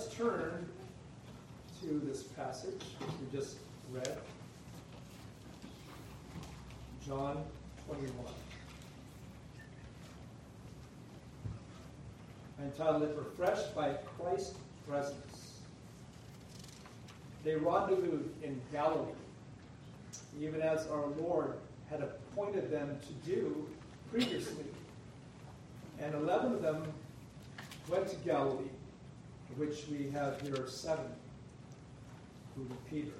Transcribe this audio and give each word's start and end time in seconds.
let's 0.00 0.14
turn 0.14 0.66
to 1.82 2.00
this 2.06 2.22
passage 2.22 2.80
which 3.00 3.10
we 3.20 3.38
just 3.38 3.56
read. 3.92 4.16
John 7.06 7.44
21. 7.86 8.10
I 12.58 12.64
entitled 12.64 13.02
it 13.02 13.14
Refreshed 13.14 13.74
by 13.74 13.92
Christ's 14.18 14.54
Presence. 14.88 15.58
They 17.44 17.56
rendezvoused 17.56 18.42
in 18.42 18.58
Galilee, 18.72 19.12
even 20.40 20.62
as 20.62 20.86
our 20.86 21.08
Lord 21.20 21.56
had 21.90 22.00
appointed 22.00 22.70
them 22.70 22.98
to 23.06 23.30
do 23.30 23.68
previously. 24.10 24.64
And 26.00 26.14
11 26.14 26.54
of 26.54 26.62
them 26.62 26.84
went 27.90 28.08
to 28.08 28.16
Galilee, 28.16 28.70
which 29.56 29.86
we 29.90 30.10
have 30.10 30.40
here 30.40 30.66
seven, 30.66 31.04
including 32.56 32.76
Peter, 32.88 33.16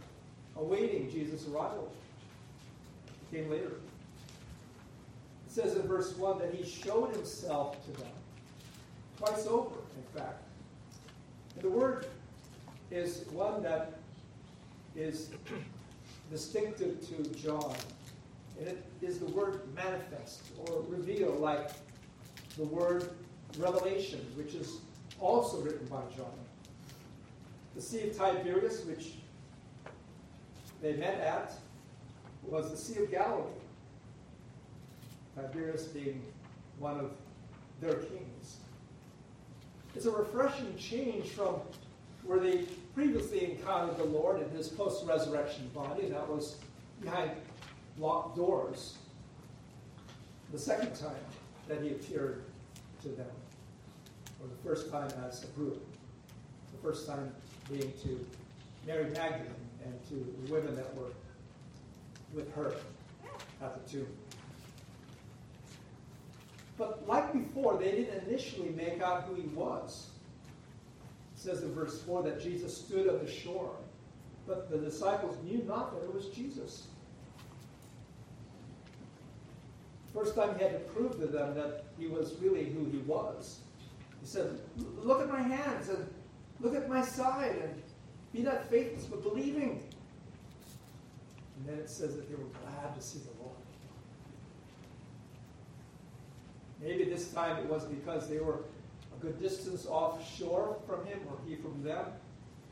awaiting 0.57 1.11
Jesus' 1.11 1.47
arrival. 1.49 1.93
Came 3.33 3.51
later. 3.51 3.73
It 5.47 5.53
says 5.53 5.77
in 5.77 5.83
verse 5.83 6.17
1 6.17 6.39
that 6.39 6.55
he 6.55 6.65
showed 6.65 7.15
himself 7.15 7.85
to 7.87 7.93
them. 8.01 8.11
Twice 9.19 9.47
over, 9.47 9.77
in 9.97 10.21
fact. 10.21 10.43
And 11.55 11.65
the 11.65 11.71
word 11.71 12.07
is 12.91 13.25
one 13.33 13.63
that 13.63 13.99
is 14.97 15.31
distinctive 16.31 17.01
to 17.09 17.39
John. 17.39 17.75
And 18.59 18.69
it 18.69 18.85
is 19.01 19.19
the 19.19 19.27
word 19.27 19.63
manifest 19.75 20.43
or 20.67 20.83
reveal, 20.89 21.33
like 21.33 21.71
the 22.57 22.65
word 22.65 23.11
revelation, 23.59 24.21
which 24.37 24.55
is 24.55 24.79
also 25.21 25.61
written 25.61 25.87
by 25.87 26.03
John. 26.17 26.33
The 27.75 27.83
Sea 27.83 28.09
of 28.09 28.17
Tiberias, 28.17 28.85
which 28.85 29.13
they 30.83 30.95
met 30.95 31.21
at, 31.21 31.53
was 32.43 32.71
the 32.71 32.77
Sea 32.77 33.03
of 33.03 33.11
Galilee. 33.11 33.45
Tiberius 35.37 35.85
being 35.85 36.23
one 36.79 36.99
of 36.99 37.13
their 37.81 37.95
kings. 37.95 38.57
It's 39.95 40.07
a 40.07 40.11
refreshing 40.11 40.77
change 40.77 41.29
from 41.29 41.57
where 42.25 42.39
they 42.39 42.65
previously 42.95 43.53
encountered 43.53 43.97
the 43.97 44.05
Lord 44.05 44.43
in 44.43 44.51
his 44.51 44.69
post 44.69 45.07
resurrection 45.07 45.71
body, 45.75 46.09
that 46.09 46.29
was 46.29 46.57
behind 47.01 47.31
locked 47.99 48.37
doors. 48.37 48.97
The 50.53 50.59
second 50.59 50.95
time 50.95 51.15
that 51.69 51.83
he 51.83 51.91
appeared 51.91 52.45
to 53.03 53.09
them, 53.09 53.27
or 54.41 54.49
the 54.49 54.69
first 54.69 54.91
time 54.91 55.11
as 55.27 55.45
a 55.45 55.47
group. 55.49 55.85
The 56.73 56.89
first 56.89 57.07
time 57.07 57.33
being 57.71 57.93
to 58.03 58.27
Mary 58.87 59.11
Magdalene 59.11 59.55
and 59.85 60.09
to 60.09 60.15
the 60.15 60.53
women 60.53 60.75
that 60.77 60.95
were 60.97 61.13
with 62.33 62.53
her 62.55 62.75
at 63.63 63.85
the 63.85 63.91
tomb. 63.91 64.07
But 66.79 67.07
like 67.07 67.33
before, 67.33 67.77
they 67.77 67.91
didn't 67.91 68.27
initially 68.27 68.71
make 68.71 69.03
out 69.03 69.25
who 69.25 69.35
he 69.35 69.49
was. 69.49 70.09
It 71.37 71.41
says 71.41 71.63
in 71.63 71.75
verse 71.75 72.03
4 72.03 72.23
that 72.23 72.41
Jesus 72.41 72.77
stood 72.77 73.09
on 73.09 73.19
the 73.25 73.31
shore, 73.31 73.75
but 74.47 74.71
the 74.71 74.79
disciples 74.79 75.37
knew 75.45 75.63
not 75.69 75.93
that 75.93 76.05
it 76.05 76.15
was 76.15 76.27
Jesus. 76.29 76.87
First 80.15 80.35
time 80.35 80.57
he 80.57 80.65
had 80.65 80.73
to 80.73 80.93
prove 80.93 81.21
to 81.21 81.27
them 81.27 81.55
that 81.55 81.85
he 81.99 82.07
was 82.07 82.35
really 82.41 82.65
who 82.65 82.87
he 82.87 82.99
was. 82.99 83.61
He 84.21 84.27
said, 84.27 84.59
Look 85.03 85.21
at 85.21 85.29
my 85.29 85.41
hands 85.41 85.89
and 85.89 86.09
look 86.61 86.75
at 86.75 86.89
my 86.89 87.03
side 87.03 87.57
and 87.63 87.83
be 88.33 88.43
not 88.43 88.69
faithless 88.69 89.05
but 89.05 89.23
believing. 89.23 89.83
And 91.57 91.69
then 91.69 91.79
it 91.79 91.91
says 91.91 92.17
that 92.17 92.29
they 92.29 92.35
were 92.35 92.51
glad 92.65 92.95
to 92.95 93.03
see 93.03 93.19
the 93.19 93.43
Lord. 93.43 93.57
Maybe 96.81 97.05
this 97.05 97.33
time 97.33 97.59
it 97.59 97.67
was 97.67 97.85
because 97.85 98.29
they 98.29 98.39
were 98.39 98.61
a 99.15 99.21
good 99.21 99.39
distance 99.41 99.87
offshore 99.87 100.79
from 100.87 101.05
him, 101.05 101.19
or 101.29 101.37
he 101.47 101.57
from 101.57 101.83
them, 101.83 102.07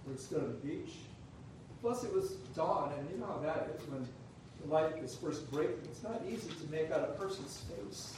where 0.05 0.17
he 0.17 0.21
stood 0.21 0.43
on 0.43 0.49
the 0.49 0.55
beach. 0.55 0.93
Plus, 1.83 2.05
it 2.05 2.13
was 2.13 2.33
dawn, 2.57 2.93
and 2.99 3.11
you 3.11 3.19
know 3.19 3.27
how 3.27 3.39
that 3.39 3.69
is 3.77 3.87
when 3.89 4.07
the 4.63 4.73
light 4.73 4.97
is 5.03 5.15
first 5.15 5.51
breaking. 5.53 5.79
It's 5.85 6.03
not 6.03 6.23
easy 6.29 6.49
to 6.49 6.71
make 6.71 6.91
out 6.91 7.01
a 7.01 7.13
person's 7.19 7.63
face, 7.69 8.17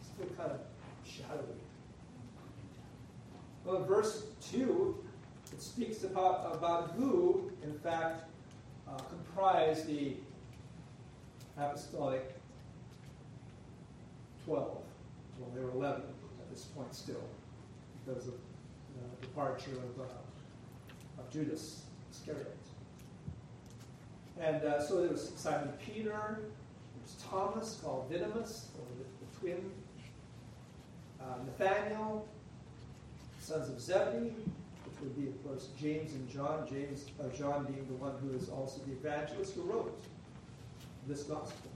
it's 0.00 0.08
still 0.14 0.26
kind 0.36 0.52
of 0.52 0.60
shadowy. 1.04 1.65
Well, 3.66 3.78
in 3.78 3.84
verse 3.84 4.26
2, 4.52 4.96
it 5.52 5.60
speaks 5.60 6.04
about, 6.04 6.54
about 6.54 6.92
who, 6.92 7.50
in 7.64 7.76
fact, 7.80 8.30
uh, 8.88 8.96
comprised 8.96 9.88
the 9.88 10.12
apostolic 11.58 12.36
12. 14.44 14.68
Well, 15.40 15.50
there 15.52 15.64
were 15.64 15.72
11 15.72 16.02
at 16.02 16.50
this 16.50 16.66
point 16.66 16.94
still, 16.94 17.24
because 18.04 18.28
of 18.28 18.34
the 18.94 19.26
departure 19.26 19.72
of, 19.72 20.00
uh, 20.00 21.20
of 21.20 21.28
Judas 21.32 21.86
Iscariot. 22.12 22.56
And 24.40 24.62
uh, 24.62 24.80
so 24.80 25.00
there 25.00 25.10
was 25.10 25.32
Simon 25.34 25.72
Peter, 25.84 26.38
there 26.38 27.02
was 27.02 27.16
Thomas, 27.28 27.80
called 27.82 28.08
Didymus, 28.12 28.68
or 28.78 28.84
the, 28.96 29.04
the 29.26 29.40
twin, 29.40 29.70
uh, 31.20 31.38
Nathaniel, 31.44 32.28
sons 33.46 33.68
of 33.68 33.80
Zebedee, 33.80 34.34
which 34.84 35.00
would 35.00 35.16
be, 35.16 35.28
of 35.28 35.44
course, 35.44 35.68
James 35.80 36.14
and 36.14 36.28
John, 36.28 36.66
James, 36.68 37.06
uh, 37.20 37.28
John 37.28 37.64
being 37.64 37.86
the 37.86 37.94
one 37.94 38.14
who 38.20 38.36
is 38.36 38.48
also 38.48 38.80
the 38.86 38.92
evangelist 38.92 39.54
who 39.54 39.62
wrote 39.62 39.96
this 41.06 41.22
gospel. 41.22 41.70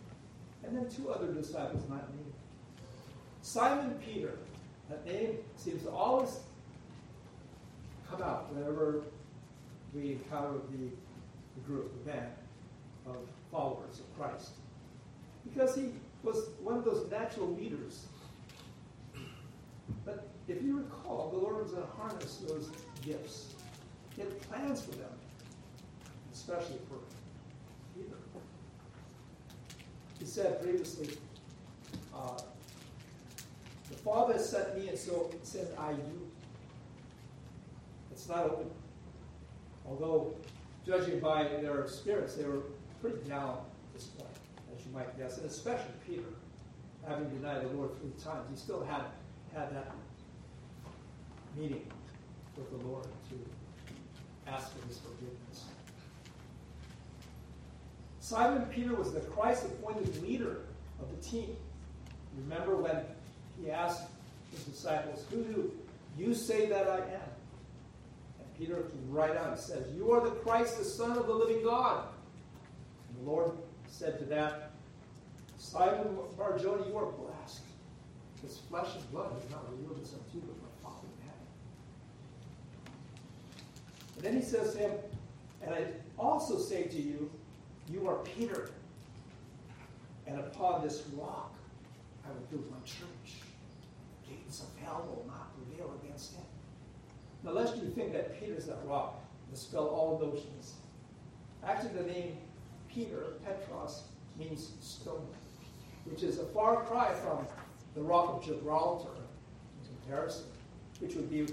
And 0.64 0.76
then 0.76 0.88
two 0.88 1.10
other 1.10 1.32
disciples 1.32 1.88
not 1.88 2.12
named. 2.12 2.32
Simon 3.42 3.94
Peter, 4.04 4.36
that 4.88 5.06
name 5.06 5.36
seems 5.56 5.84
to 5.84 5.90
always 5.90 6.40
come 8.10 8.20
out 8.20 8.52
whenever 8.52 9.02
we 9.94 10.12
encounter 10.12 10.58
the, 10.72 10.90
the 11.54 11.60
group, 11.64 11.92
the 12.04 12.10
band 12.10 12.32
of 13.06 13.16
followers 13.52 14.00
of 14.00 14.18
Christ. 14.18 14.50
Because 15.48 15.76
he 15.76 15.90
was 16.24 16.48
one 16.62 16.76
of 16.76 16.84
those 16.84 17.08
natural 17.10 17.54
leaders. 17.54 18.06
But 20.04 20.29
if 20.50 20.62
you 20.62 20.78
recall, 20.78 21.30
the 21.32 21.38
Lord 21.38 21.62
was 21.62 21.72
going 21.72 21.86
to 21.86 21.92
harness 21.92 22.42
those 22.46 22.70
gifts. 23.02 23.54
He 24.16 24.22
had 24.22 24.40
plans 24.42 24.82
for 24.82 24.90
them, 24.92 25.12
especially 26.32 26.78
for 26.88 26.98
Peter. 27.94 28.16
He 30.18 30.24
said 30.26 30.60
previously, 30.60 31.10
uh, 32.14 32.38
the 33.88 33.96
Father 33.96 34.38
sent 34.38 34.76
me, 34.76 34.88
and 34.88 34.98
so 34.98 35.30
sent 35.42 35.68
I 35.78 35.92
you. 35.92 36.30
It's 38.10 38.28
not 38.28 38.44
open. 38.44 38.70
Although, 39.86 40.34
judging 40.84 41.20
by 41.20 41.44
their 41.44 41.86
spirits, 41.86 42.34
they 42.34 42.44
were 42.44 42.62
pretty 43.00 43.28
down 43.28 43.58
at 43.58 43.94
this 43.94 44.04
point, 44.06 44.30
as 44.76 44.84
you 44.84 44.92
might 44.92 45.16
guess, 45.16 45.38
and 45.38 45.46
especially 45.46 45.92
Peter, 46.06 46.22
having 47.06 47.28
denied 47.30 47.62
the 47.62 47.68
Lord 47.68 47.90
three 48.00 48.10
times. 48.22 48.46
He 48.50 48.56
still 48.56 48.84
had, 48.84 49.02
had 49.54 49.74
that 49.74 49.92
meeting 51.56 51.86
with 52.56 52.70
the 52.70 52.86
Lord 52.86 53.04
to 53.04 54.50
ask 54.50 54.72
for 54.76 54.86
his 54.86 54.98
forgiveness. 54.98 55.64
Simon 58.20 58.66
Peter 58.66 58.94
was 58.94 59.12
the 59.12 59.20
Christ 59.20 59.64
appointed 59.64 60.22
leader 60.22 60.58
of 61.00 61.10
the 61.10 61.22
team. 61.22 61.56
Remember 62.38 62.76
when 62.76 63.00
he 63.60 63.70
asked 63.70 64.04
his 64.52 64.64
disciples, 64.64 65.24
Who 65.30 65.42
do 65.42 65.72
you 66.16 66.34
say 66.34 66.66
that 66.66 66.88
I 66.88 66.98
am? 66.98 67.30
And 68.38 68.58
Peter 68.58 68.84
right 69.08 69.36
out 69.36 69.58
says, 69.58 69.84
You 69.96 70.12
are 70.12 70.20
the 70.20 70.30
Christ, 70.30 70.78
the 70.78 70.84
Son 70.84 71.16
of 71.16 71.26
the 71.26 71.34
living 71.34 71.64
God. 71.64 72.04
And 73.08 73.26
the 73.26 73.30
Lord 73.30 73.52
said 73.88 74.18
to 74.20 74.24
that, 74.26 74.70
Simon 75.58 76.16
Barjona, 76.38 76.86
you 76.86 76.96
are 76.96 77.06
blessed. 77.06 77.60
Because 78.34 78.58
flesh 78.58 78.88
and 78.96 79.10
blood 79.10 79.32
has 79.32 79.50
not 79.50 79.70
revealed 79.70 80.00
this 80.00 80.14
unto 80.14 80.38
you, 80.38 80.42
but 80.46 80.56
my 80.62 80.68
Father 80.82 81.06
in 81.06 81.26
heaven. 81.26 81.46
And 84.20 84.26
then 84.26 84.42
he 84.42 84.46
says 84.46 84.74
to 84.74 84.78
him, 84.80 84.90
And 85.62 85.74
I 85.74 85.84
also 86.18 86.58
say 86.58 86.82
to 86.84 87.00
you, 87.00 87.30
you 87.90 88.06
are 88.06 88.16
Peter, 88.16 88.68
and 90.26 90.38
upon 90.38 90.82
this 90.82 91.04
rock 91.16 91.54
I 92.26 92.28
will 92.28 92.46
build 92.50 92.70
my 92.70 92.76
church. 92.84 93.40
Gates 94.28 94.60
of 94.60 94.84
hell 94.84 95.06
will 95.08 95.24
not 95.26 95.48
prevail 95.56 95.98
against 96.04 96.34
it. 96.34 96.44
Now, 97.42 97.52
lest 97.52 97.78
you 97.78 97.88
think 97.88 98.12
that 98.12 98.38
Peter's 98.38 98.66
that 98.66 98.80
rock, 98.84 99.24
dispel 99.50 99.86
all 99.86 100.18
notions. 100.18 100.74
Actually, 101.64 101.94
the 101.94 102.12
name 102.12 102.36
Peter, 102.92 103.24
Petros, 103.42 104.02
means 104.38 104.72
stone, 104.82 105.26
which 106.04 106.22
is 106.22 106.38
a 106.38 106.44
far 106.44 106.84
cry 106.84 107.14
from 107.14 107.46
the 107.94 108.02
rock 108.02 108.34
of 108.34 108.44
Gibraltar 108.44 109.08
in 109.16 109.96
comparison, 110.02 110.44
which 110.98 111.14
would 111.14 111.30
be 111.30 111.46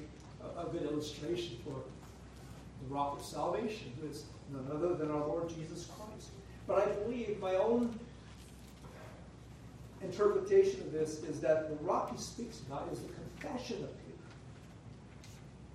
a, 0.44 0.64
a 0.64 0.70
good 0.70 0.84
illustration 0.84 1.56
for 1.64 1.82
the 2.88 2.94
rock 2.94 3.20
of 3.20 3.26
salvation, 3.26 3.92
who 4.00 4.08
is 4.08 4.26
none 4.52 4.68
other 4.74 4.96
than 4.96 5.12
our 5.12 5.26
Lord 5.28 5.50
Jesus 5.50 5.88
Christ. 5.98 6.30
But 6.68 6.88
I 6.88 6.92
believe 6.92 7.40
my 7.40 7.56
own 7.56 7.98
interpretation 10.02 10.82
of 10.82 10.92
this 10.92 11.24
is 11.24 11.40
that 11.42 11.70
the 11.70 11.76
rock 11.86 12.12
he 12.12 12.18
speaks 12.18 12.60
about 12.62 12.90
is 12.92 13.00
the 13.00 13.14
confession 13.14 13.84
of 13.84 13.90
Peter. 14.06 14.18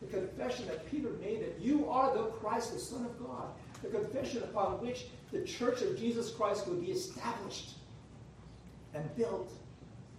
The 0.00 0.18
confession 0.18 0.66
that 0.66 0.90
Peter 0.90 1.10
made 1.20 1.40
that 1.40 1.60
you 1.60 1.88
are 1.88 2.14
the 2.14 2.24
Christ, 2.24 2.72
the 2.72 2.78
Son 2.78 3.04
of 3.04 3.18
God. 3.26 3.48
The 3.82 3.88
confession 3.88 4.42
upon 4.44 4.80
which 4.84 5.06
the 5.32 5.42
church 5.42 5.82
of 5.82 5.98
Jesus 5.98 6.30
Christ 6.30 6.68
would 6.68 6.80
be 6.80 6.92
established 6.92 7.72
and 8.94 9.16
built 9.16 9.50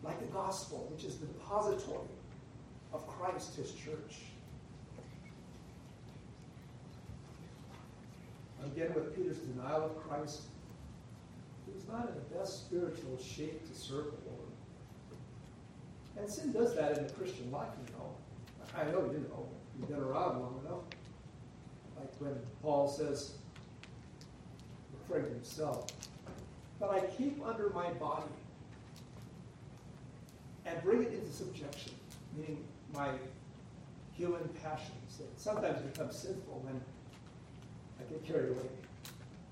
like 0.04 0.20
the 0.20 0.34
gospel, 0.34 0.90
which 0.92 1.06
is 1.06 1.18
the 1.18 1.28
depository 1.28 2.10
of 2.92 3.08
Christ, 3.08 3.56
his 3.56 3.72
church. 3.72 4.20
Again, 8.66 8.94
with 8.94 9.16
Peter's 9.16 9.38
denial 9.38 9.86
of 9.86 9.98
Christ, 10.08 10.44
he 11.66 11.74
was 11.74 11.88
not 11.88 12.10
in 12.10 12.16
the 12.16 12.38
best 12.38 12.66
spiritual 12.66 13.18
shape 13.18 13.68
to 13.68 13.78
serve 13.78 14.06
the 14.06 14.30
Lord. 14.30 14.50
And 16.18 16.30
sin 16.30 16.52
does 16.52 16.76
that 16.76 16.98
in 16.98 17.08
the 17.08 17.14
Christian 17.14 17.52
life, 17.52 17.70
you 17.86 17.94
know. 17.96 18.16
I 18.76 18.84
know 18.92 19.12
you 19.12 19.26
know. 19.30 19.48
You've 19.78 19.90
been 19.90 20.00
around 20.00 20.40
long 20.40 20.62
enough. 20.66 20.84
Like 21.98 22.14
when 22.20 22.36
Paul 22.62 22.88
says, 22.88 23.34
referring 25.08 25.26
to 25.26 25.32
himself, 25.32 25.88
but 26.80 26.92
I 26.92 27.02
keep 27.02 27.44
under 27.46 27.70
my 27.70 27.90
body 27.94 28.24
and 30.66 30.82
bring 30.84 31.04
it 31.04 31.14
into 31.14 31.32
subjection, 31.32 31.94
meaning 32.36 32.64
my 32.94 33.10
human 34.14 34.48
passions 34.62 35.18
that 35.18 35.40
sometimes 35.40 35.82
become 35.82 36.12
sinful 36.12 36.62
when 36.64 36.80
I 38.04 38.12
get 38.12 38.26
carried 38.26 38.50
away, 38.50 38.68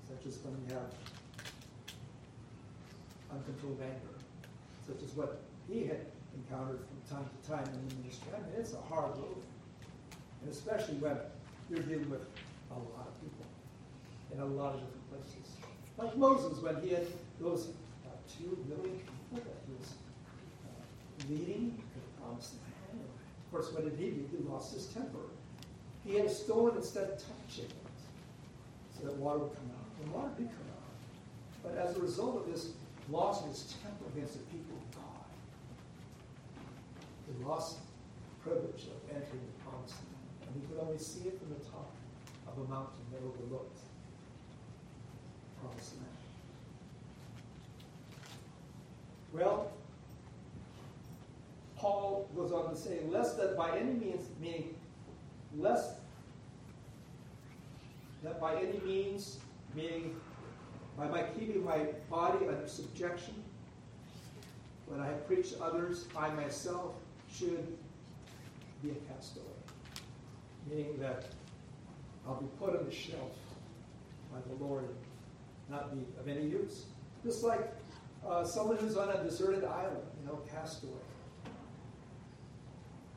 such 0.08 0.26
as 0.26 0.38
when 0.44 0.52
we 0.64 0.72
have 0.74 0.92
uncontrolled 3.30 3.80
anger, 3.80 4.14
such 4.86 5.02
as 5.02 5.16
what 5.16 5.40
he 5.68 5.86
had 5.86 6.04
encountered 6.36 6.80
from 6.84 7.16
time 7.16 7.24
to 7.24 7.48
time 7.48 7.64
in 7.64 7.88
the 7.88 7.94
ministry. 8.02 8.28
I 8.36 8.40
mean, 8.40 8.60
it's 8.60 8.74
a 8.74 8.80
hard 8.92 9.16
road. 9.16 9.42
And 10.42 10.50
especially 10.50 10.96
when 10.96 11.16
you're 11.70 11.80
dealing 11.80 12.10
with 12.10 12.26
a 12.70 12.74
lot 12.74 13.08
of 13.08 13.14
people 13.22 13.46
in 14.32 14.40
a 14.40 14.44
lot 14.44 14.74
of 14.74 14.80
different 14.80 15.10
places. 15.10 15.56
Like 15.96 16.16
Moses, 16.16 16.58
when 16.62 16.80
he 16.82 16.90
had 16.90 17.06
those 17.40 17.68
uh, 18.04 18.10
two 18.28 18.58
million 18.68 18.98
people 18.98 19.48
that 19.48 19.56
he 19.66 19.72
was 19.78 19.92
uh, 20.66 21.30
leading 21.30 21.76
to 21.76 21.94
the 22.00 22.20
promised 22.20 22.54
land. 22.60 23.00
Of 23.00 23.52
course, 23.52 23.72
what 23.72 23.84
did 23.84 23.98
he 23.98 24.10
do? 24.10 24.28
He 24.30 24.48
lost 24.48 24.74
his 24.74 24.86
temper. 24.86 25.30
He 26.04 26.16
had 26.16 26.26
a 26.26 26.30
stone 26.30 26.72
instead 26.76 27.04
of 27.04 27.16
touching 27.16 27.66
it 27.66 27.81
that 29.02 29.16
water 29.16 29.38
would 29.40 29.54
come 29.54 29.70
out. 29.70 29.86
And 30.02 30.12
water 30.12 30.30
did 30.36 30.48
come 30.48 30.70
out. 30.70 30.92
But 31.62 31.76
as 31.78 31.96
a 31.96 32.00
result 32.00 32.36
of 32.36 32.52
this 32.52 32.70
loss 33.10 33.42
of 33.42 33.48
his 33.48 33.74
temper 33.82 34.04
against 34.14 34.34
the 34.34 34.44
people 34.46 34.76
of 34.76 34.96
God, 34.96 35.24
he 37.26 37.44
lost 37.44 37.78
the 37.78 38.50
privilege 38.50 38.86
of 38.86 38.98
entering 39.10 39.42
the 39.46 39.64
promised 39.64 39.94
land. 39.94 40.46
And 40.46 40.50
he 40.54 40.66
could 40.66 40.80
only 40.82 40.98
see 40.98 41.28
it 41.28 41.38
from 41.38 41.50
the 41.50 41.62
top 41.70 41.90
of 42.48 42.58
a 42.64 42.68
mountain 42.68 43.04
that 43.12 43.18
overlooked 43.18 43.76
the 43.76 45.60
promised 45.60 45.94
land. 45.96 46.08
Well, 49.32 49.72
Paul 51.76 52.28
goes 52.36 52.52
on 52.52 52.70
to 52.70 52.76
say, 52.76 53.00
lest 53.08 53.36
that 53.38 53.56
by 53.56 53.76
any 53.78 53.92
means, 53.92 54.28
meaning 54.40 54.74
lest 55.56 55.94
that 58.22 58.40
by 58.40 58.54
any 58.56 58.78
means, 58.84 59.38
meaning 59.74 60.16
by 60.96 61.08
my 61.08 61.22
keeping 61.22 61.64
my 61.64 61.86
body 62.10 62.46
under 62.46 62.66
subjection, 62.66 63.34
when 64.86 65.00
I 65.00 65.06
have 65.06 65.26
preached 65.26 65.54
to 65.54 65.62
others, 65.62 66.06
I 66.16 66.30
myself 66.30 66.94
should 67.32 67.76
be 68.82 68.90
a 68.90 69.12
castaway. 69.12 69.46
Meaning 70.68 70.98
that 71.00 71.26
I'll 72.26 72.40
be 72.40 72.46
put 72.58 72.78
on 72.78 72.84
the 72.84 72.92
shelf 72.92 73.32
by 74.32 74.38
the 74.46 74.64
Lord 74.64 74.88
not 75.70 75.94
be 75.94 76.04
of 76.20 76.28
any 76.28 76.46
use. 76.46 76.84
Just 77.24 77.42
like 77.42 77.72
uh, 78.26 78.44
someone 78.44 78.76
who's 78.76 78.96
on 78.96 79.08
a 79.10 79.22
deserted 79.22 79.64
island, 79.64 80.02
you 80.20 80.26
know, 80.26 80.40
castaway. 80.52 80.92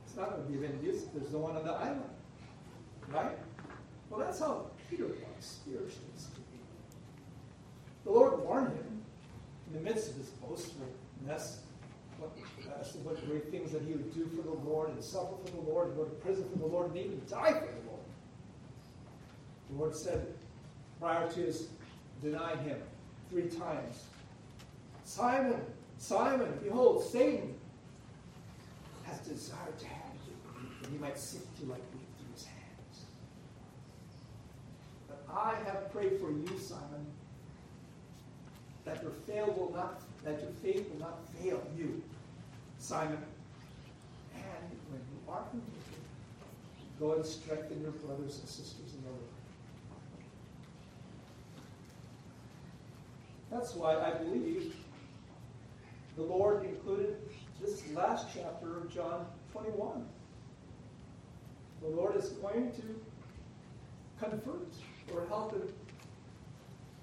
It's 0.05 0.15
not 0.15 0.31
going 0.31 0.43
to 0.43 0.51
be 0.51 0.57
of 0.57 0.71
any 0.71 0.83
use 0.83 1.03
if 1.03 1.13
there's 1.13 1.33
no 1.33 1.39
one 1.39 1.55
on 1.55 1.65
the 1.65 1.73
island. 1.73 2.09
Right? 3.09 3.37
Well, 4.09 4.19
that's 4.19 4.39
how 4.39 4.67
Peter 4.89 5.07
was 5.07 5.15
spiritually 5.39 6.13
speaking. 6.15 6.59
The 8.03 8.11
Lord 8.11 8.39
warned 8.43 8.73
him 8.75 9.01
in 9.67 9.73
the 9.73 9.79
midst 9.79 10.11
of 10.11 10.17
his 10.17 10.29
boastfulness 10.29 11.61
what, 12.17 12.31
as 12.79 12.95
what 12.97 13.29
great 13.29 13.51
things 13.51 13.71
that 13.71 13.81
he 13.81 13.93
would 13.93 14.13
do 14.13 14.27
for 14.35 14.41
the 14.41 14.69
Lord 14.69 14.89
and 14.89 15.03
suffer 15.03 15.35
for 15.43 15.51
the 15.51 15.69
Lord 15.69 15.89
and 15.89 15.97
go 15.97 16.05
to 16.05 16.11
prison 16.15 16.47
for 16.51 16.59
the 16.59 16.65
Lord 16.65 16.89
and 16.89 16.97
even 16.97 17.21
die 17.29 17.53
for 17.53 17.65
the 17.65 17.89
Lord. 17.89 18.03
The 19.69 19.75
Lord 19.77 19.95
said 19.95 20.33
prior 20.99 21.29
to 21.29 21.39
his 21.39 21.67
denying 22.21 22.59
him 22.59 22.77
three 23.29 23.49
times, 23.49 24.05
Simon, 25.03 25.59
Simon, 25.97 26.57
behold, 26.63 27.03
Satan 27.03 27.53
has 29.03 29.19
desired 29.19 29.77
to 29.79 29.88
have 29.88 30.13
you, 30.27 30.33
that 30.81 30.89
he 30.89 30.97
might 30.97 31.17
sift 31.17 31.47
you 31.59 31.67
like 31.67 31.81
wheat 31.93 32.07
through 32.17 32.33
his 32.33 32.45
hands. 32.45 33.05
But 35.07 35.24
I 35.35 35.55
have 35.65 35.91
prayed 35.91 36.17
for 36.19 36.31
you, 36.31 36.47
Simon, 36.57 37.05
that 38.85 39.01
your 39.01 39.11
fail 39.11 39.53
will 39.57 39.75
not, 39.75 40.01
that 40.23 40.39
your 40.39 40.51
faith 40.63 40.89
will 40.89 40.99
not 40.99 41.19
fail 41.33 41.61
you, 41.77 42.01
Simon. 42.79 43.17
And 44.33 44.69
when 44.89 45.01
you 45.01 45.31
are 45.31 45.43
convicted, 45.49 45.99
go 46.99 47.13
and 47.15 47.25
strengthen 47.25 47.81
your 47.81 47.91
brothers 47.91 48.39
and 48.39 48.47
sisters 48.47 48.93
in 48.95 49.03
the 49.03 49.09
Lord. 49.09 49.21
That's 53.51 53.75
why 53.75 53.95
I 53.99 54.11
believe 54.11 54.73
the 56.15 56.23
Lord 56.23 56.65
included 56.65 57.17
this 57.61 57.83
last 57.93 58.27
chapter 58.33 58.77
of 58.77 58.93
John 58.93 59.25
21. 59.51 60.05
The 61.81 61.88
Lord 61.89 62.15
is 62.15 62.29
going 62.29 62.71
to 62.71 64.25
convert 64.25 64.74
or 65.13 65.25
help 65.27 65.53
in 65.53 65.62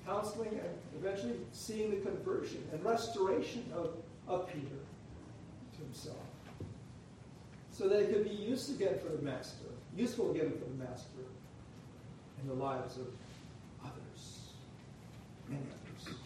counseling 0.06 0.48
and 0.48 0.74
eventually 0.98 1.34
seeing 1.52 1.90
the 1.90 1.96
conversion 1.96 2.62
and 2.72 2.84
restoration 2.84 3.64
of, 3.74 3.90
of 4.28 4.48
Peter 4.48 4.66
to 5.76 5.82
himself. 5.82 6.16
So 7.70 7.88
that 7.88 8.00
he 8.00 8.06
could 8.06 8.24
be 8.24 8.34
used 8.34 8.70
again 8.74 8.98
for 8.98 9.10
the 9.10 9.22
master, 9.22 9.64
useful 9.96 10.30
again 10.32 10.52
for 10.52 10.64
the 10.64 10.84
master 10.84 11.24
in 12.40 12.48
the 12.48 12.54
lives 12.54 12.96
of 12.96 13.06
others, 13.82 14.52
many 15.48 15.62
others. 15.62 16.16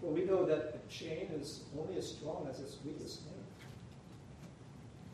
Well, 0.00 0.12
we 0.12 0.24
know 0.24 0.44
that 0.44 0.74
a 0.84 0.92
chain 0.92 1.28
is 1.34 1.60
only 1.78 1.96
as 1.96 2.08
strong 2.08 2.46
as 2.50 2.60
its 2.60 2.76
weakest 2.84 3.20
link. 3.26 3.38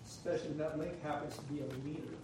Especially 0.04 0.48
when 0.48 0.58
that 0.58 0.78
link 0.78 1.00
happens 1.02 1.36
to 1.36 1.42
be 1.42 1.60
a 1.60 1.86
leader 1.86 2.16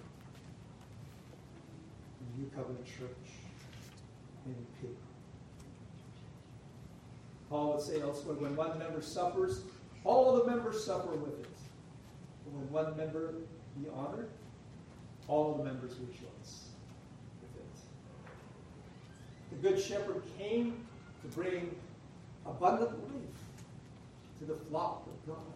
New 2.36 2.50
Covenant 2.54 2.84
Church, 2.84 3.30
in 4.46 4.54
Peter. 4.80 4.94
Paul 7.48 7.74
would 7.74 7.82
say 7.82 8.00
elsewhere, 8.00 8.36
when 8.36 8.56
one 8.56 8.78
member 8.78 9.00
suffers, 9.00 9.60
all 10.02 10.36
the 10.36 10.44
members 10.50 10.84
suffer 10.84 11.14
with 11.14 11.40
it. 11.40 11.56
But 12.44 12.54
when 12.54 12.70
one 12.72 12.96
member 12.96 13.34
be 13.80 13.88
honored, 13.94 14.28
all 15.28 15.54
the 15.54 15.64
members 15.64 15.92
rejoice 15.92 16.68
with 17.40 17.56
it. 17.56 17.76
The 19.50 19.68
Good 19.68 19.80
Shepherd 19.80 20.22
came 20.38 20.86
to 21.22 21.28
bring 21.28 21.74
abundant 22.44 22.90
life 22.90 23.40
to 24.40 24.44
the 24.44 24.54
flock 24.54 25.06
of 25.06 25.26
God. 25.26 25.54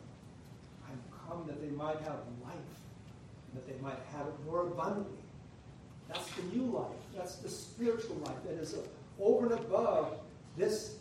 I'm 0.88 1.00
come 1.28 1.46
that 1.46 1.60
they 1.60 1.74
might 1.76 2.00
have 2.00 2.20
life, 2.42 2.54
and 2.54 3.56
that 3.56 3.68
they 3.68 3.78
might 3.82 3.98
have 4.12 4.26
it 4.26 4.34
more 4.46 4.66
abundantly. 4.68 5.18
That's 6.08 6.30
the 6.32 6.42
new 6.56 6.64
life. 6.64 6.96
That's 7.16 7.36
the 7.36 7.48
spiritual 7.48 8.16
life 8.24 8.42
that 8.46 8.54
is 8.54 8.74
over 9.20 9.46
and 9.46 9.54
above 9.54 10.18
this 10.56 10.96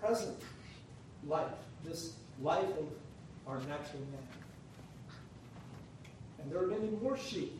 present 0.00 0.36
life, 1.26 1.50
this 1.84 2.14
life 2.42 2.68
of 2.78 2.88
our 3.46 3.58
natural 3.60 4.02
man. 4.12 4.28
And 6.40 6.52
there 6.52 6.62
are 6.62 6.66
many 6.66 6.88
more 7.02 7.16
sheep 7.16 7.58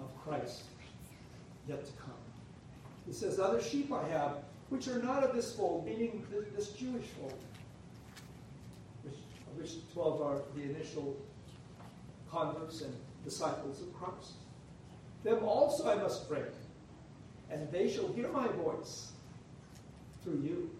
of 0.00 0.08
Christ 0.22 0.62
yet 1.68 1.84
to 1.84 1.92
come. 1.92 2.12
He 3.06 3.12
says, 3.12 3.38
Other 3.38 3.62
sheep 3.62 3.92
I 3.92 4.06
have 4.08 4.38
which 4.68 4.88
are 4.88 5.00
not 5.00 5.22
of 5.22 5.34
this 5.34 5.54
fold, 5.54 5.86
meaning 5.86 6.26
this 6.56 6.70
Jewish 6.70 7.06
fold, 7.20 7.38
which, 9.04 9.14
of 9.14 9.60
which 9.60 9.92
12 9.92 10.22
are 10.22 10.40
the 10.56 10.62
initial 10.62 11.16
converts 12.30 12.82
and 12.82 12.92
disciples 13.24 13.80
of 13.80 13.94
Christ. 13.94 14.32
Them 15.26 15.42
also 15.42 15.90
I 15.90 15.96
must 15.96 16.28
bring, 16.28 16.44
and 17.50 17.68
they 17.72 17.90
shall 17.90 18.06
hear 18.12 18.28
my 18.28 18.46
voice 18.46 19.10
through 20.22 20.40
you, 20.40 20.70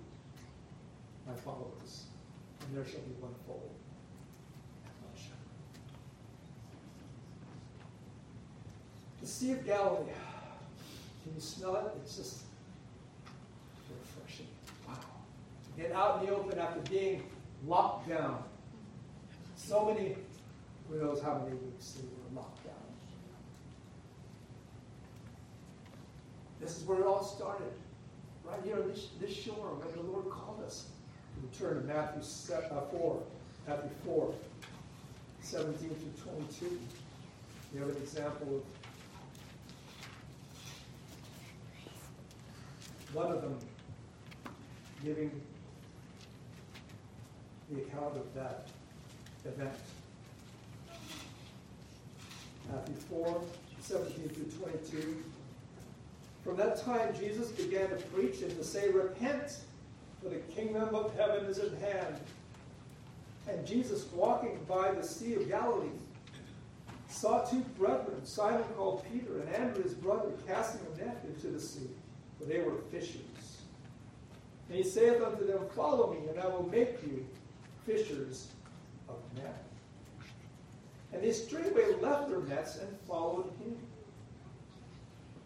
my 1.27 1.35
followers, 1.35 2.05
and 2.61 2.77
there 2.77 2.85
shall 2.85 3.01
be 3.01 3.11
one 3.19 3.35
fold. 3.45 3.73
The 9.21 9.27
Sea 9.27 9.51
of 9.51 9.67
Galilee. 9.67 10.13
Can 11.25 11.35
you 11.35 11.41
smell 11.41 11.75
it? 11.75 11.93
It's 12.01 12.17
just 12.17 12.43
refreshing. 13.91 14.47
Wow. 14.87 14.95
To 14.95 15.83
get 15.83 15.91
out 15.91 16.21
in 16.21 16.27
the 16.29 16.37
open 16.37 16.57
after 16.57 16.89
being 16.89 17.25
locked 17.67 18.09
down. 18.09 18.45
So 19.57 19.87
many, 19.87 20.15
who 20.89 21.01
knows 21.01 21.21
how 21.21 21.43
many 21.43 21.57
weeks 21.57 21.95
they 21.95 22.05
were 22.05 22.41
locked 22.41 22.65
down. 22.65 22.76
This 26.67 26.79
is 26.79 26.85
where 26.89 26.99
it 26.99 27.07
all 27.07 27.23
started. 27.23 27.71
Right 28.43 28.59
here 28.65 28.75
on 28.83 28.89
this, 28.89 29.11
this 29.21 29.33
shore, 29.33 29.79
when 29.79 29.95
the 29.95 30.11
Lord 30.11 30.29
called 30.29 30.61
us. 30.67 30.87
We 31.41 31.49
turn 31.57 31.77
to 31.77 31.87
Matthew 31.87 32.23
uh, 32.23 32.81
4, 32.91 33.23
Matthew 33.69 33.91
4, 34.05 34.35
17 35.43 35.91
through 35.91 36.33
22. 36.33 36.81
You 37.73 37.81
have 37.81 37.91
an 37.91 37.97
example 37.99 38.65
of 43.09 43.15
one 43.15 43.31
of 43.31 43.43
them 43.43 43.57
giving 45.05 45.41
the 47.71 47.83
account 47.83 48.17
of 48.17 48.35
that 48.35 48.67
event. 49.45 49.71
Matthew 52.73 52.97
4, 53.09 53.41
17 53.83 54.29
through 54.31 54.51
22. 54.59 55.23
From 56.47 56.57
that 56.59 56.81
time, 56.81 57.13
Jesus 57.19 57.51
began 57.51 57.89
to 57.89 57.97
preach 57.97 58.41
and 58.43 58.57
to 58.57 58.63
say, 58.63 58.89
Repent, 58.89 59.59
for 60.23 60.29
the 60.29 60.37
kingdom 60.37 60.95
of 60.95 61.13
heaven 61.17 61.45
is 61.47 61.59
at 61.59 61.73
hand. 61.79 62.15
And 63.49 63.67
Jesus, 63.67 64.07
walking 64.13 64.61
by 64.69 64.93
the 64.93 65.03
Sea 65.03 65.35
of 65.35 65.49
Galilee, 65.49 65.89
saw 67.09 67.45
two 67.45 67.65
brethren, 67.77 68.25
Simon 68.25 68.63
called 68.77 69.05
Peter 69.13 69.41
and 69.41 69.57
Andrew 69.57 69.83
his 69.83 69.95
brother, 69.95 70.31
casting 70.47 70.81
a 70.95 71.05
net 71.05 71.25
into 71.27 71.49
the 71.49 71.61
sea, 71.61 71.91
for 72.39 72.45
they 72.45 72.61
were 72.61 72.77
fishers. 72.93 73.63
And 74.69 74.79
he 74.79 74.85
saith 74.85 75.21
unto 75.23 75.45
them, 75.45 75.65
Follow 75.75 76.13
me, 76.13 76.29
and 76.29 76.39
I 76.39 76.47
will 76.47 76.69
make 76.69 77.03
you 77.03 77.27
fishers 77.85 78.49
of 79.09 79.17
men. 79.35 79.53
And 81.13 81.25
they 81.25 81.33
straightway 81.33 81.95
left 82.01 82.29
their 82.29 82.41
nets 82.43 82.79
and 82.79 82.89
followed 83.09 83.51
him. 83.59 83.77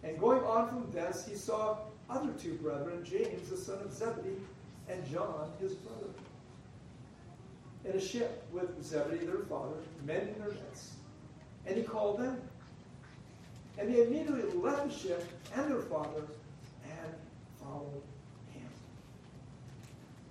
And 0.03 0.19
going 0.19 0.43
on 0.45 0.69
from 0.69 0.91
thence, 0.93 1.27
he 1.27 1.35
saw 1.35 1.79
other 2.09 2.33
two 2.33 2.55
brethren, 2.55 3.05
James 3.05 3.51
the 3.51 3.57
son 3.57 3.79
of 3.85 3.93
Zebedee, 3.93 4.41
and 4.89 5.07
John 5.11 5.51
his 5.61 5.75
brother, 5.75 6.09
in 7.85 7.93
a 7.93 8.01
ship 8.01 8.45
with 8.53 8.83
Zebedee 8.83 9.27
their 9.27 9.45
father, 9.49 9.77
mending 10.05 10.35
their 10.39 10.53
nets. 10.53 10.93
And 11.67 11.77
he 11.77 11.83
called 11.83 12.19
them. 12.19 12.41
And 13.79 13.93
they 13.93 14.03
immediately 14.03 14.43
left 14.59 14.89
the 14.89 14.95
ship 14.95 15.27
and 15.55 15.71
their 15.71 15.81
father 15.81 16.25
and 16.85 17.15
followed 17.63 18.03
him. 18.53 18.69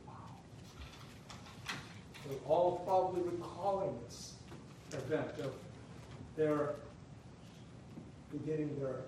Wow. 0.06 0.14
They're 2.28 2.38
all 2.48 2.84
probably 2.86 3.22
recalling 3.22 3.98
this 4.06 4.34
event 4.92 5.40
of 5.40 5.54
their 6.36 6.76
beginning 8.32 8.80
their 8.80 9.02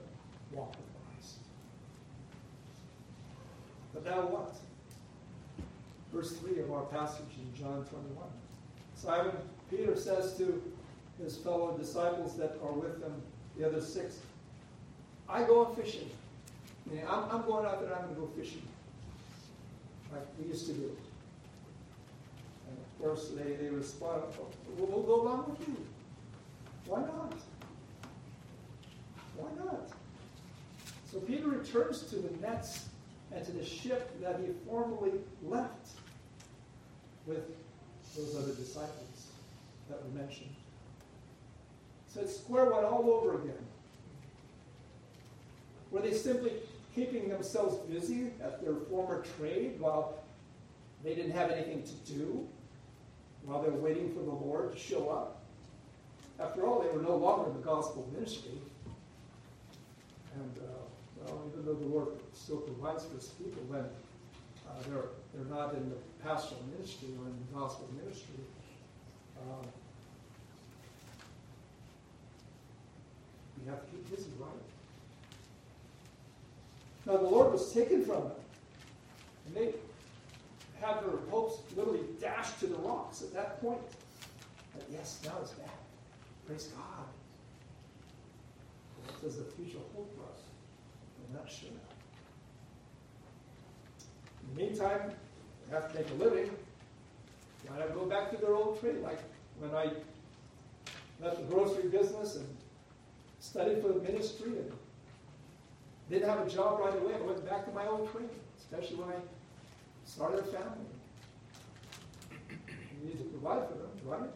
walk 0.53 0.71
with 0.71 1.19
Christ. 1.19 1.35
But 3.93 4.05
now 4.05 4.21
what? 4.21 4.55
Verse 6.13 6.33
3 6.37 6.59
of 6.59 6.71
our 6.71 6.83
passage 6.83 7.33
in 7.37 7.59
John 7.59 7.85
21. 7.85 8.17
Simon 8.95 9.31
Peter 9.69 9.95
says 9.95 10.37
to 10.37 10.61
his 11.21 11.37
fellow 11.37 11.77
disciples 11.77 12.37
that 12.37 12.57
are 12.63 12.73
with 12.73 13.01
him, 13.01 13.13
the 13.57 13.65
other 13.67 13.81
six, 13.81 14.19
I 15.29 15.43
go 15.43 15.65
fishing. 15.65 16.09
I'm, 17.07 17.23
I'm 17.31 17.45
going 17.45 17.65
out 17.65 17.81
there, 17.81 17.95
I'm 17.95 18.03
going 18.03 18.15
to 18.15 18.21
go 18.21 18.27
fishing. 18.37 18.63
Like 20.11 20.25
we 20.37 20.47
used 20.49 20.67
to 20.67 20.73
do. 20.73 20.97
And 22.67 22.77
of 22.77 23.01
course, 23.01 23.29
they, 23.29 23.53
they 23.55 23.69
respond, 23.69 24.23
oh, 24.39 24.47
we'll, 24.77 24.87
we'll 24.87 25.03
go 25.03 25.21
along 25.21 25.45
with 25.49 25.67
you. 25.67 25.77
Why 26.85 26.99
not? 26.99 27.33
Why 29.37 29.49
not? 29.63 29.89
So 31.11 31.19
Peter 31.19 31.47
returns 31.47 32.03
to 32.03 32.15
the 32.15 32.37
nets 32.37 32.85
and 33.33 33.45
to 33.45 33.51
the 33.51 33.65
ship 33.65 34.09
that 34.21 34.39
he 34.39 34.47
formerly 34.65 35.11
left 35.43 35.89
with 37.25 37.43
those 38.15 38.35
other 38.37 38.53
disciples 38.53 39.27
that 39.89 40.01
were 40.03 40.21
mentioned. 40.21 40.55
So 42.13 42.21
it's 42.21 42.37
square 42.37 42.71
one 42.71 42.85
all 42.85 43.09
over 43.09 43.41
again. 43.41 43.65
Were 45.91 46.01
they 46.01 46.13
simply 46.13 46.53
keeping 46.95 47.27
themselves 47.27 47.75
busy 47.89 48.31
at 48.41 48.63
their 48.63 48.75
former 48.89 49.25
trade 49.37 49.79
while 49.79 50.15
they 51.03 51.13
didn't 51.13 51.31
have 51.31 51.51
anything 51.51 51.83
to 51.83 52.13
do, 52.13 52.47
while 53.43 53.61
they 53.61 53.69
were 53.69 53.79
waiting 53.79 54.13
for 54.13 54.19
the 54.19 54.31
Lord 54.31 54.71
to 54.71 54.79
show 54.79 55.09
up? 55.09 55.41
After 56.39 56.65
all, 56.65 56.81
they 56.81 56.89
were 56.89 57.03
no 57.03 57.17
longer 57.17 57.49
in 57.49 57.57
the 57.57 57.63
gospel 57.63 58.09
ministry. 58.13 58.51
And, 60.35 60.57
uh, 60.57 60.90
well, 61.25 61.43
even 61.51 61.65
though 61.65 61.73
the 61.73 61.85
Lord 61.85 62.07
still 62.33 62.57
provides 62.57 63.05
for 63.05 63.15
his 63.15 63.27
people 63.29 63.63
when 63.67 63.81
uh, 63.81 64.81
they're, 64.89 65.09
they're 65.33 65.55
not 65.55 65.73
in 65.75 65.89
the 65.89 65.95
pastoral 66.23 66.61
ministry 66.77 67.09
or 67.19 67.25
in 67.27 67.35
the 67.37 67.59
gospel 67.59 67.89
ministry, 68.03 68.35
uh, 69.37 69.65
you 73.63 73.69
have 73.69 73.81
to 73.85 73.91
keep 73.91 74.09
busy, 74.09 74.29
right? 74.39 74.49
Now, 77.05 77.17
the 77.17 77.27
Lord 77.29 77.51
was 77.51 77.71
taken 77.73 78.05
from 78.05 78.23
them. 78.23 78.31
And 79.47 79.55
they 79.55 79.73
had 80.79 81.01
their 81.03 81.17
hopes 81.29 81.59
literally 81.75 82.05
dashed 82.19 82.59
to 82.59 82.67
the 82.67 82.77
rocks 82.77 83.21
at 83.21 83.33
that 83.33 83.61
point. 83.61 83.81
But 84.73 84.85
yes, 84.91 85.19
now 85.25 85.33
it's 85.41 85.51
back. 85.51 85.69
Praise 86.47 86.69
God. 86.75 87.05
It 89.07 89.21
says 89.21 89.37
the 89.37 89.43
future 89.43 89.79
hope 89.95 90.11
for 90.15 90.23
us. 90.23 90.30
Not 91.33 91.49
sure. 91.49 91.69
In 94.43 94.55
the 94.55 94.61
meantime, 94.61 95.11
they 95.67 95.75
have 95.75 95.91
to 95.91 95.97
make 95.97 96.09
a 96.09 96.13
living. 96.15 96.51
Why 97.67 97.79
not 97.79 97.93
go 97.93 98.05
back 98.05 98.31
to 98.31 98.37
their 98.37 98.55
old 98.55 98.79
trade? 98.79 99.01
Like 99.01 99.19
when 99.59 99.73
I 99.75 99.91
left 101.21 101.37
the 101.37 101.43
grocery 101.43 101.89
business 101.89 102.35
and 102.35 102.47
studied 103.39 103.81
for 103.81 103.89
the 103.89 104.01
ministry 104.01 104.49
and 104.49 104.71
didn't 106.09 106.27
have 106.27 106.45
a 106.45 106.49
job 106.49 106.79
right 106.79 106.95
away. 107.01 107.13
I 107.15 107.21
went 107.21 107.47
back 107.47 107.65
to 107.65 107.71
my 107.71 107.87
old 107.87 108.11
trade, 108.11 108.29
especially 108.57 108.97
when 108.97 109.09
I 109.09 109.19
started 110.05 110.39
a 110.39 110.43
family. 110.43 110.85
You 112.49 113.07
need 113.07 113.17
to 113.17 113.23
provide 113.25 113.67
for 113.67 113.75
them, 113.75 113.89
right? 114.03 114.29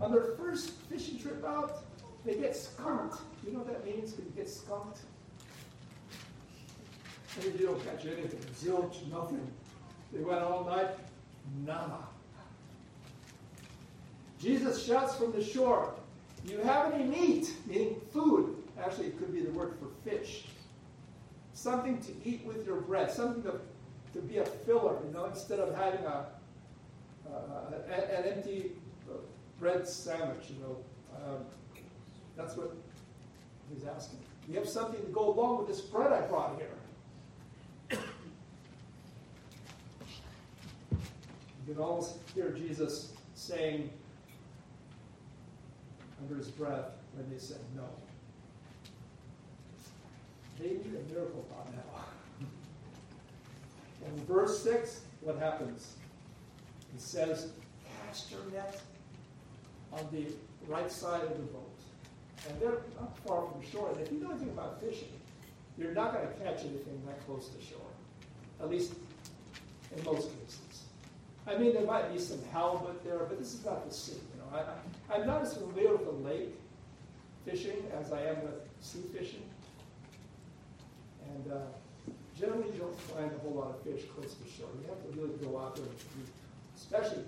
On 0.00 0.12
their 0.12 0.36
first 0.36 0.70
fishing 0.88 1.18
trip 1.18 1.44
out, 1.44 1.84
they 2.24 2.36
get 2.36 2.56
skunked. 2.56 3.20
You 3.44 3.52
know 3.52 3.58
what 3.60 3.68
that 3.68 3.84
means 3.84 4.14
you 4.16 4.24
get 4.36 4.48
skunked? 4.48 5.00
You 7.40 7.66
don't 7.66 7.84
catch 7.84 8.04
anything. 8.04 8.40
Zilch, 8.60 9.10
nothing. 9.10 9.50
They 10.12 10.20
went 10.20 10.42
all 10.42 10.64
night, 10.64 10.90
nada. 11.64 11.98
Jesus 14.38 14.84
shouts 14.84 15.16
from 15.16 15.32
the 15.32 15.42
shore, 15.42 15.94
You 16.44 16.58
have 16.58 16.92
any 16.92 17.04
meat? 17.04 17.54
Meaning 17.66 18.00
food. 18.12 18.56
Actually, 18.78 19.06
it 19.06 19.18
could 19.18 19.32
be 19.32 19.40
the 19.40 19.52
word 19.52 19.74
for 19.78 19.88
fish. 20.08 20.44
Something 21.54 22.00
to 22.02 22.12
eat 22.24 22.44
with 22.44 22.66
your 22.66 22.80
bread, 22.80 23.10
something 23.10 23.42
to, 23.44 23.60
to 24.14 24.18
be 24.20 24.38
a 24.38 24.44
filler, 24.44 24.96
you 25.06 25.12
know, 25.12 25.26
instead 25.26 25.60
of 25.60 25.74
having 25.74 26.04
a, 26.04 26.26
uh, 27.30 27.92
an 27.92 28.24
empty 28.24 28.72
bread 29.60 29.86
sandwich, 29.86 30.50
you 30.50 30.56
know. 30.60 30.76
Um, 31.14 31.44
that's 32.36 32.56
what 32.56 32.74
he's 33.72 33.84
asking. 33.84 34.18
You 34.48 34.56
have 34.56 34.68
something 34.68 35.00
to 35.00 35.12
go 35.12 35.32
along 35.32 35.58
with 35.58 35.68
this 35.68 35.80
bread 35.80 36.12
I 36.12 36.22
brought 36.22 36.56
here. 36.58 36.68
You 41.66 41.74
can 41.74 41.82
almost 41.82 42.16
hear 42.34 42.50
Jesus 42.50 43.12
saying 43.34 43.90
under 46.20 46.36
his 46.36 46.48
breath 46.48 46.90
when 47.14 47.30
they 47.30 47.38
said 47.38 47.60
no. 47.76 47.84
They 50.58 50.68
need 50.68 50.86
a 50.86 51.12
miracle 51.12 51.46
by 51.50 51.70
now. 51.72 52.46
In 54.06 54.24
verse 54.26 54.62
6, 54.62 55.00
what 55.20 55.38
happens? 55.38 55.94
It 56.94 57.00
says, 57.00 57.48
Cast 58.06 58.30
your 58.30 58.40
net 58.52 58.80
on 59.92 60.06
the 60.12 60.26
right 60.68 60.90
side 60.90 61.22
of 61.22 61.30
the 61.30 61.44
boat. 61.44 61.68
And 62.48 62.60
they're 62.60 62.82
not 63.00 63.16
far 63.26 63.46
from 63.50 63.62
shore. 63.70 63.90
And 63.92 64.00
if 64.00 64.12
you 64.12 64.18
know 64.18 64.30
anything 64.30 64.50
about 64.50 64.80
fishing, 64.80 65.08
you're 65.78 65.94
not 65.94 66.12
going 66.12 66.26
to 66.26 66.34
catch 66.34 66.60
anything 66.60 67.02
that 67.06 67.24
close 67.26 67.48
to 67.48 67.60
shore, 67.64 67.80
at 68.60 68.70
least 68.70 68.92
in 69.96 70.04
most 70.04 70.28
cases. 70.40 70.84
I 71.46 71.56
mean, 71.56 71.72
there 71.74 71.84
might 71.86 72.12
be 72.12 72.18
some 72.18 72.38
halibut 72.52 73.02
there, 73.04 73.18
but 73.18 73.38
this 73.38 73.54
is 73.54 73.64
not 73.64 73.88
the 73.88 73.94
sea. 73.94 74.12
You 74.12 74.40
know, 74.40 74.48
I, 74.58 75.14
I'm 75.14 75.26
not 75.26 75.42
as 75.42 75.54
familiar 75.56 75.92
with 75.92 76.04
the 76.04 76.12
lake 76.28 76.54
fishing 77.44 77.82
as 77.98 78.12
I 78.12 78.22
am 78.22 78.42
with 78.42 78.54
sea 78.80 79.02
fishing. 79.12 79.42
And 81.34 81.52
uh, 81.52 81.56
generally, 82.38 82.70
you 82.72 82.78
don't 82.78 83.00
find 83.00 83.30
a 83.32 83.38
whole 83.38 83.54
lot 83.54 83.70
of 83.70 83.82
fish 83.82 84.02
close 84.14 84.34
to 84.34 84.44
shore. 84.56 84.68
You 84.80 84.88
have 84.88 85.02
to 85.02 85.20
really 85.20 85.36
go 85.38 85.58
out 85.58 85.74
there, 85.76 85.86
especially 86.76 87.24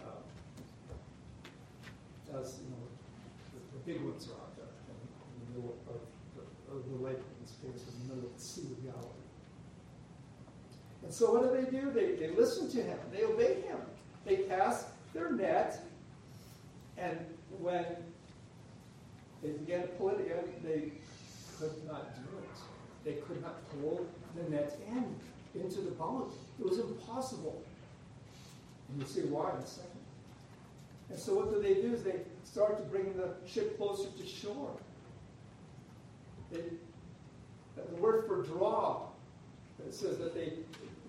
uh, 0.00 0.22
as 2.38 2.58
you 2.62 2.70
know, 2.70 2.86
the, 3.52 3.60
the 3.72 3.80
big 3.92 4.00
ones 4.04 4.28
are 4.28 4.38
out 4.42 4.56
there 4.56 4.66
in 4.66 5.54
the 5.54 5.60
middle 5.60 5.76
of 5.88 6.00
of 6.76 6.90
the 6.90 7.04
lake, 7.04 7.16
in 7.16 7.44
this 7.44 7.54
case, 7.62 7.86
in 7.88 8.08
the 8.08 8.14
middle 8.14 8.30
of 8.30 8.36
the 8.36 8.42
Sea 8.42 8.62
of 8.62 8.84
Galilee. 8.84 9.12
And 11.02 11.12
so, 11.12 11.32
what 11.32 11.42
do 11.42 11.60
they 11.60 11.70
do? 11.70 11.90
They, 11.90 12.14
they 12.14 12.34
listen 12.34 12.70
to 12.70 12.82
him. 12.82 12.98
They 13.12 13.24
obey 13.24 13.62
him. 13.62 13.78
They 14.24 14.36
cast 14.38 14.86
their 15.14 15.30
net, 15.30 15.80
and 16.98 17.18
when 17.60 17.84
they 19.42 19.50
began 19.50 19.82
to 19.82 19.88
pull 19.88 20.10
it 20.10 20.20
in, 20.20 20.68
they 20.68 20.92
could 21.58 21.86
not 21.86 22.14
do 22.16 22.38
it. 22.38 23.04
They 23.04 23.20
could 23.22 23.40
not 23.40 23.56
pull 23.70 24.06
the 24.34 24.50
net 24.50 24.78
in 24.88 25.14
into 25.54 25.80
the 25.80 25.92
boat. 25.92 26.34
It 26.58 26.68
was 26.68 26.78
impossible. 26.78 27.62
And 28.88 28.98
you'll 28.98 29.08
see 29.08 29.22
why 29.22 29.50
in 29.52 29.56
a 29.58 29.66
second. 29.66 29.90
And 31.10 31.18
so 31.18 31.34
what 31.34 31.52
do 31.52 31.62
they 31.62 31.80
do 31.80 31.94
is 31.94 32.02
they 32.02 32.20
start 32.44 32.76
to 32.78 32.82
bring 32.84 33.16
the 33.16 33.30
ship 33.48 33.76
closer 33.78 34.08
to 34.10 34.26
shore. 34.26 34.70
The 36.52 37.94
word 38.00 38.26
for 38.26 38.42
draw, 38.42 39.02
it 39.86 39.94
says 39.94 40.18
that 40.18 40.34
they 40.34 40.52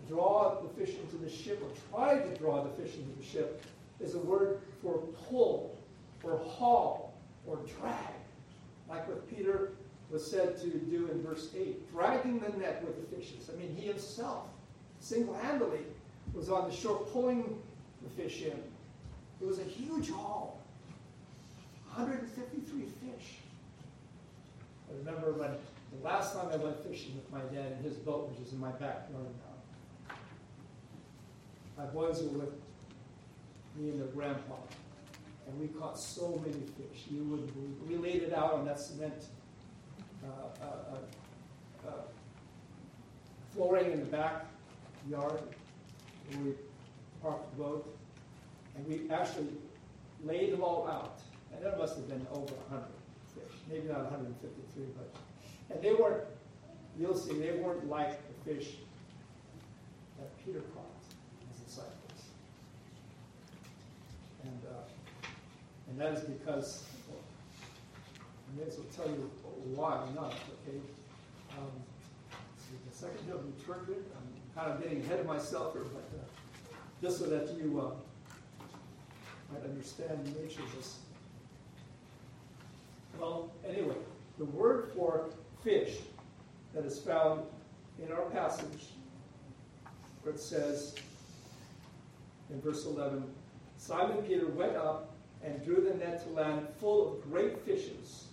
draw 0.07 0.61
the 0.61 0.69
fish 0.69 0.95
into 0.95 1.17
the 1.17 1.29
ship 1.29 1.61
or 1.61 1.69
try 1.91 2.19
to 2.19 2.37
draw 2.37 2.63
the 2.63 2.69
fish 2.81 2.95
into 2.95 3.17
the 3.17 3.25
ship, 3.25 3.63
is 3.99 4.15
a 4.15 4.19
word 4.19 4.59
for 4.81 4.99
pull 5.29 5.77
or 6.23 6.37
haul 6.37 7.13
or 7.45 7.59
drag. 7.79 8.13
Like 8.89 9.07
what 9.07 9.27
Peter 9.29 9.71
was 10.09 10.29
said 10.29 10.59
to 10.61 10.69
do 10.69 11.09
in 11.11 11.21
verse 11.21 11.49
8, 11.55 11.91
dragging 11.91 12.39
the 12.39 12.49
net 12.57 12.83
with 12.85 13.09
the 13.09 13.15
fishes. 13.15 13.49
I 13.53 13.59
mean, 13.59 13.75
he 13.75 13.87
himself, 13.87 14.45
single 14.99 15.33
handedly, 15.35 15.81
was 16.33 16.49
on 16.49 16.69
the 16.69 16.75
shore 16.75 16.97
pulling 17.11 17.61
the 18.03 18.09
fish 18.09 18.43
in. 18.43 18.59
It 19.41 19.45
was 19.45 19.59
a 19.59 19.63
huge 19.63 20.09
haul 20.09 20.59
153 21.93 22.81
fish. 22.81 23.37
I 24.89 24.97
remember 24.97 25.33
when 25.33 25.51
the 25.91 26.05
last 26.05 26.33
time 26.33 26.47
I 26.51 26.57
went 26.57 26.83
fishing 26.85 27.15
with 27.15 27.31
my 27.31 27.41
dad 27.53 27.77
in 27.77 27.83
his 27.83 27.97
boat, 27.97 28.29
which 28.29 28.45
is 28.45 28.53
in 28.53 28.59
my 28.59 28.71
backyard 28.71 29.07
now. 29.09 30.15
My 31.77 31.85
boys 31.85 32.23
were 32.23 32.39
with 32.39 32.53
me 33.75 33.89
and 33.89 33.99
their 33.99 34.07
grandpa, 34.07 34.55
and 35.47 35.59
we 35.59 35.67
caught 35.67 35.99
so 35.99 36.41
many 36.43 36.63
fish. 36.77 37.05
You 37.09 37.23
wouldn't 37.23 37.53
believe. 37.53 38.01
We 38.01 38.09
laid 38.11 38.23
it 38.23 38.33
out 38.33 38.53
on 38.53 38.65
that 38.65 38.79
cement 38.79 39.25
uh, 40.23 40.63
uh, 40.63 41.87
uh, 41.87 41.91
flooring 43.53 43.91
in 43.91 43.99
the 43.99 44.05
backyard 44.05 45.41
where 46.29 46.43
we 46.43 46.53
parked 47.21 47.55
the 47.55 47.63
boat, 47.63 47.97
and 48.75 48.87
we 48.87 49.09
actually 49.11 49.49
laid 50.23 50.53
them 50.53 50.63
all 50.63 50.87
out. 50.87 51.19
And 51.53 51.63
there 51.63 51.77
must 51.77 51.95
have 51.95 52.07
been 52.07 52.25
over 52.31 52.53
100 52.69 52.83
fish, 52.83 53.06
maybe 53.69 53.87
not 53.87 54.11
153, 54.11 54.85
but 54.97 55.13
and 55.69 55.83
they 55.83 55.93
weren't. 55.93 56.23
You'll 56.99 57.15
see, 57.15 57.37
they 57.37 57.51
weren't 57.59 57.87
like 57.87 58.17
the 58.27 58.53
fish 58.53 58.75
that 60.17 60.45
Peter 60.45 60.61
caught 60.73 60.85
as 61.51 61.59
disciples, 61.59 62.31
and 64.43 64.61
uh, 64.71 65.89
and 65.89 65.99
that 65.99 66.13
is 66.13 66.21
because 66.21 66.83
well, 67.07 67.19
I 68.49 68.59
may 68.59 68.67
as 68.67 68.77
well 68.77 68.87
tell 68.95 69.07
you 69.07 69.29
why 69.75 70.05
not. 70.15 70.33
Okay. 70.67 70.79
Um, 71.57 71.71
the 72.89 72.95
second 72.95 73.25
hill 73.25 73.41
triggered. 73.63 74.05
I'm 74.15 74.53
kind 74.55 74.71
of 74.71 74.81
getting 74.81 75.01
ahead 75.03 75.19
of 75.19 75.25
myself 75.25 75.73
here, 75.73 75.83
but 75.83 76.09
uh, 76.17 76.23
just 77.01 77.19
so 77.19 77.25
that 77.25 77.55
you 77.57 77.79
uh, 77.79 78.73
might 79.53 79.63
understand 79.63 80.25
the 80.25 80.41
nature 80.41 80.61
of 80.61 80.75
this. 80.75 80.97
Well, 83.19 83.51
anyway, 83.67 83.95
the 84.37 84.45
word 84.45 84.91
for 84.95 85.29
fish 85.63 85.97
that 86.73 86.85
is 86.85 86.99
found 86.99 87.41
in 88.03 88.11
our 88.11 88.25
passage, 88.29 88.89
where 90.21 90.35
it 90.35 90.39
says 90.39 90.95
in 92.51 92.61
verse 92.61 92.85
11 92.85 93.23
Simon 93.77 94.17
Peter 94.23 94.47
went 94.47 94.75
up 94.75 95.11
and 95.43 95.63
drew 95.63 95.81
the 95.81 95.95
net 95.95 96.23
to 96.23 96.29
land 96.33 96.67
full 96.79 97.13
of 97.13 97.31
great 97.31 97.59
fishes, 97.59 98.25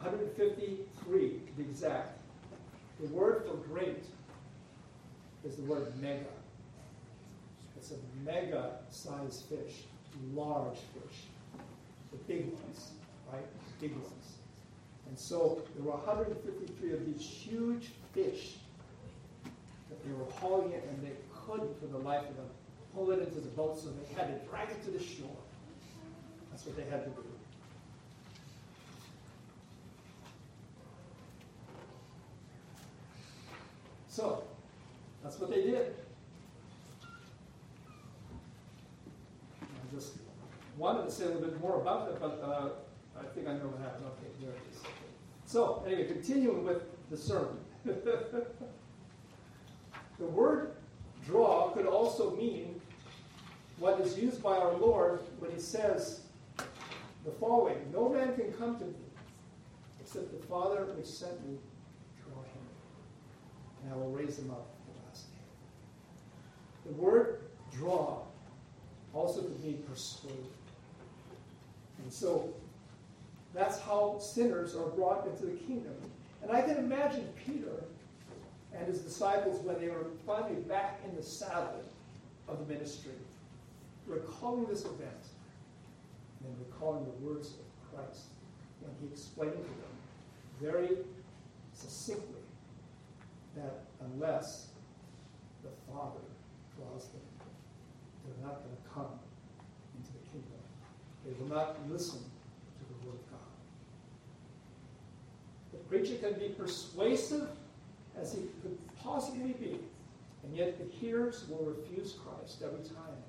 153 0.00 1.20
to 1.20 1.52
be 1.56 1.62
exact. 1.62 2.18
The 3.00 3.06
word 3.08 3.44
for 3.46 3.56
great 3.68 4.04
is 5.44 5.56
the 5.56 5.62
word 5.62 5.92
mega. 6.00 6.24
It's 7.76 7.92
a 7.92 7.96
mega 8.24 8.78
sized 8.90 9.44
fish, 9.44 9.84
large 10.34 10.78
fish, 10.94 11.24
the 12.12 12.18
big 12.26 12.46
ones, 12.46 12.92
right? 13.34 13.46
Big 13.80 13.92
ones. 13.92 14.38
And 15.08 15.18
so 15.18 15.62
there 15.74 15.84
were 15.84 15.92
153 15.92 16.92
of 16.92 17.06
these 17.06 17.20
huge 17.20 17.90
fish 18.12 18.56
that 19.44 20.04
they 20.04 20.12
were 20.12 20.30
hauling 20.32 20.72
it, 20.72 20.88
and 20.88 21.06
they 21.06 21.12
couldn't, 21.46 21.78
for 21.80 21.86
the 21.86 21.98
life 21.98 22.28
of 22.28 22.36
them, 22.36 22.46
pull 22.94 23.10
it 23.10 23.20
into 23.20 23.40
the 23.40 23.48
boat, 23.48 23.78
so 23.78 23.90
they 23.90 24.14
had 24.14 24.28
to 24.28 24.48
drag 24.48 24.70
it 24.70 24.84
to 24.84 24.90
the 24.90 25.02
shore. 25.02 25.36
That's 26.50 26.64
what 26.66 26.76
they 26.76 26.84
had 26.84 27.04
to 27.04 27.10
do. 27.10 27.24
So, 34.08 34.44
that's 35.22 35.38
what 35.40 35.50
they 35.50 35.62
did. 35.62 35.94
I 39.60 39.94
just 39.94 40.12
wanted 40.78 41.04
to 41.04 41.10
say 41.10 41.24
a 41.24 41.28
little 41.28 41.42
bit 41.42 41.60
more 41.60 41.80
about 41.80 42.10
it, 42.10 42.20
but 42.20 42.40
uh, 42.44 42.68
I 43.18 43.24
think 43.34 43.48
I 43.48 43.52
know 43.52 43.66
what 43.66 43.80
happened. 43.80 44.06
Okay, 44.06 44.28
there 44.40 44.50
it 44.50 44.62
is. 44.72 44.80
So, 45.46 45.84
anyway, 45.86 46.06
continuing 46.06 46.64
with 46.64 46.82
the 47.10 47.16
sermon. 47.16 47.58
the 50.18 50.24
word 50.26 50.72
draw 51.26 51.70
could 51.70 51.86
also 51.86 52.34
mean 52.36 52.80
what 53.78 54.00
is 54.00 54.18
used 54.18 54.42
by 54.42 54.56
our 54.56 54.74
Lord 54.74 55.20
when 55.38 55.50
he 55.50 55.58
says 55.58 56.22
the 57.24 57.30
following 57.40 57.76
No 57.92 58.08
man 58.08 58.34
can 58.34 58.52
come 58.52 58.78
to 58.78 58.84
me 58.84 58.94
except 60.00 60.30
the 60.40 60.46
Father 60.46 60.84
which 60.96 61.06
sent 61.06 61.46
me 61.46 61.58
draw 62.22 62.42
him, 62.42 62.62
and 63.82 63.92
I 63.92 63.96
will 63.96 64.10
raise 64.10 64.38
him 64.38 64.50
up 64.50 64.66
the 64.86 65.06
last 65.06 65.30
day. 65.30 65.38
The 66.86 66.92
word 66.92 67.40
draw 67.72 68.22
also 69.12 69.42
could 69.42 69.64
mean 69.64 69.82
persuade. 69.88 70.34
And 72.02 72.12
so 72.12 72.52
that's 73.54 73.80
how 73.80 74.18
sinners 74.18 74.74
are 74.74 74.88
brought 74.88 75.26
into 75.26 75.46
the 75.46 75.56
kingdom. 75.56 75.94
And 76.42 76.50
I 76.50 76.60
can 76.60 76.76
imagine 76.76 77.28
Peter 77.46 77.84
and 78.76 78.86
his 78.86 79.00
disciples 79.00 79.64
when 79.64 79.80
they 79.80 79.88
were 79.88 80.06
finally 80.26 80.60
back 80.62 81.00
in 81.08 81.14
the 81.14 81.22
saddle 81.22 81.82
of 82.48 82.58
the 82.58 82.74
ministry, 82.74 83.12
recalling 84.06 84.66
this 84.66 84.84
event 84.84 85.28
and 86.44 86.54
recalling 86.66 87.04
the 87.04 87.26
words 87.26 87.50
of 87.50 87.94
Christ 87.94 88.24
when 88.80 88.92
he 89.00 89.06
explained 89.06 89.52
to 89.52 89.58
them 89.58 89.94
very 90.60 90.98
succinctly 91.72 92.42
that 93.56 93.84
unless 94.00 94.68
the 95.62 95.70
Father 95.90 96.20
draws 96.76 97.06
them, 97.06 97.22
they're 98.24 98.46
not 98.46 98.62
going 98.64 98.76
to 98.76 98.88
come 98.92 99.18
into 99.96 100.12
the 100.12 100.30
kingdom. 100.30 100.60
They 101.24 101.32
will 101.38 101.54
not 101.54 101.76
listen 101.88 102.18
preacher 105.88 106.16
can 106.16 106.34
be 106.38 106.48
persuasive 106.48 107.48
as 108.20 108.34
he 108.34 108.42
could 108.62 108.78
possibly 109.02 109.52
be, 109.52 109.78
and 110.42 110.56
yet 110.56 110.78
the 110.78 110.84
hearers 110.96 111.44
will 111.48 111.64
refuse 111.64 112.14
Christ 112.24 112.62
every 112.64 112.84
time. 112.84 113.22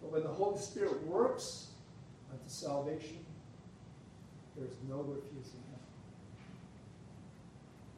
But 0.00 0.12
when 0.12 0.22
the 0.22 0.28
Holy 0.28 0.58
Spirit 0.58 1.02
works 1.06 1.68
unto 2.30 2.48
salvation, 2.48 3.18
there 4.56 4.66
is 4.66 4.76
no 4.88 4.98
refusing 4.98 5.60
him. 5.70 5.80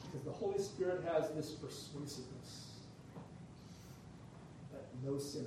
Because 0.03 0.24
the 0.24 0.33
Holy 0.33 0.59
Spirit 0.59 1.05
has 1.12 1.31
this 1.31 1.51
persuasiveness 1.51 2.72
that 4.72 4.83
no 5.05 5.18
sinner 5.18 5.46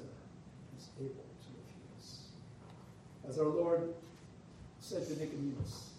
is 0.77 0.87
able 0.99 1.09
to 1.09 1.49
refuse. 1.57 2.19
As 3.27 3.39
our 3.39 3.47
Lord 3.47 3.93
said 4.79 5.05
to 5.07 5.13
Nicodemus, 5.13 5.90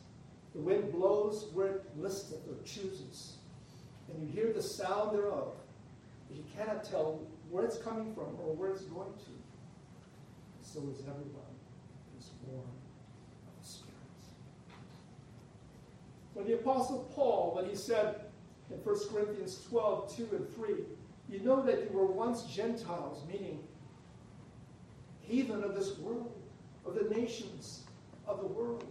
the 0.55 0.61
wind 0.61 0.93
blows 0.93 1.49
where 1.53 1.69
it 1.69 1.85
listeth 1.99 2.47
or 2.49 2.63
chooses, 2.65 3.37
and 4.09 4.23
you 4.23 4.33
hear 4.33 4.53
the 4.53 4.63
sound 4.63 5.17
thereof, 5.17 5.53
but 6.29 6.37
you 6.37 6.45
cannot 6.57 6.85
tell 6.85 7.21
where 7.51 7.65
it's 7.65 7.79
coming 7.79 8.15
from 8.15 8.37
or 8.43 8.55
where 8.55 8.71
it's 8.71 8.83
going 8.83 9.13
to. 9.13 9.31
So 10.63 10.81
is 10.91 11.01
everyone 11.01 11.53
who 12.13 12.19
is 12.19 12.27
born 12.47 12.65
of 12.65 13.63
the 13.63 13.69
Spirit. 13.69 13.93
When 16.35 16.47
the 16.47 16.55
Apostle 16.55 17.11
Paul, 17.15 17.53
when 17.55 17.69
he 17.69 17.77
said 17.77 18.21
in 18.71 18.77
1 18.79 18.97
Corinthians 19.13 19.65
12, 19.69 20.17
2 20.17 20.29
and 20.33 20.55
3, 20.55 20.75
you 21.31 21.41
know 21.41 21.63
that 21.63 21.83
you 21.83 21.97
were 21.97 22.07
once 22.07 22.45
Gentiles, 22.45 23.23
meaning 23.31 23.59
heathen 25.21 25.63
of 25.65 25.75
this 25.75 25.99
world, 25.99 26.33
of 26.85 26.95
the 26.95 27.15
nations 27.15 27.85
of 28.27 28.41
the 28.41 28.47
world, 28.47 28.85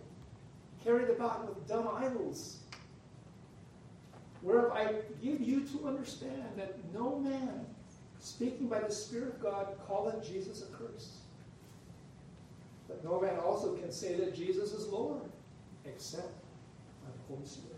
carried 0.84 1.10
about 1.10 1.48
with 1.48 1.68
dumb 1.68 1.90
idols. 1.96 2.58
whereof 4.42 4.72
I 4.72 4.94
give 5.24 5.42
you 5.42 5.62
to 5.62 5.88
understand 5.88 6.44
that 6.58 6.76
no 6.94 7.20
man, 7.20 7.66
speaking 8.20 8.68
by 8.68 8.80
the 8.80 8.92
Spirit 8.92 9.28
of 9.30 9.42
God, 9.42 9.68
calleth 9.88 10.28
Jesus 10.28 10.64
accursed. 10.64 11.18
But 12.88 13.04
no 13.04 13.22
man 13.22 13.38
also 13.40 13.76
can 13.76 13.92
say 13.92 14.16
that 14.16 14.36
Jesus 14.36 14.74
is 14.74 14.88
Lord, 14.88 15.22
except 15.86 16.34
by 17.04 17.12
the 17.12 17.34
Holy 17.36 17.48
Spirit. 17.48 17.78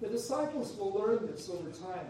The 0.00 0.08
disciples 0.08 0.76
will 0.76 0.92
learn 0.92 1.26
this 1.26 1.48
over 1.48 1.70
time. 1.70 2.08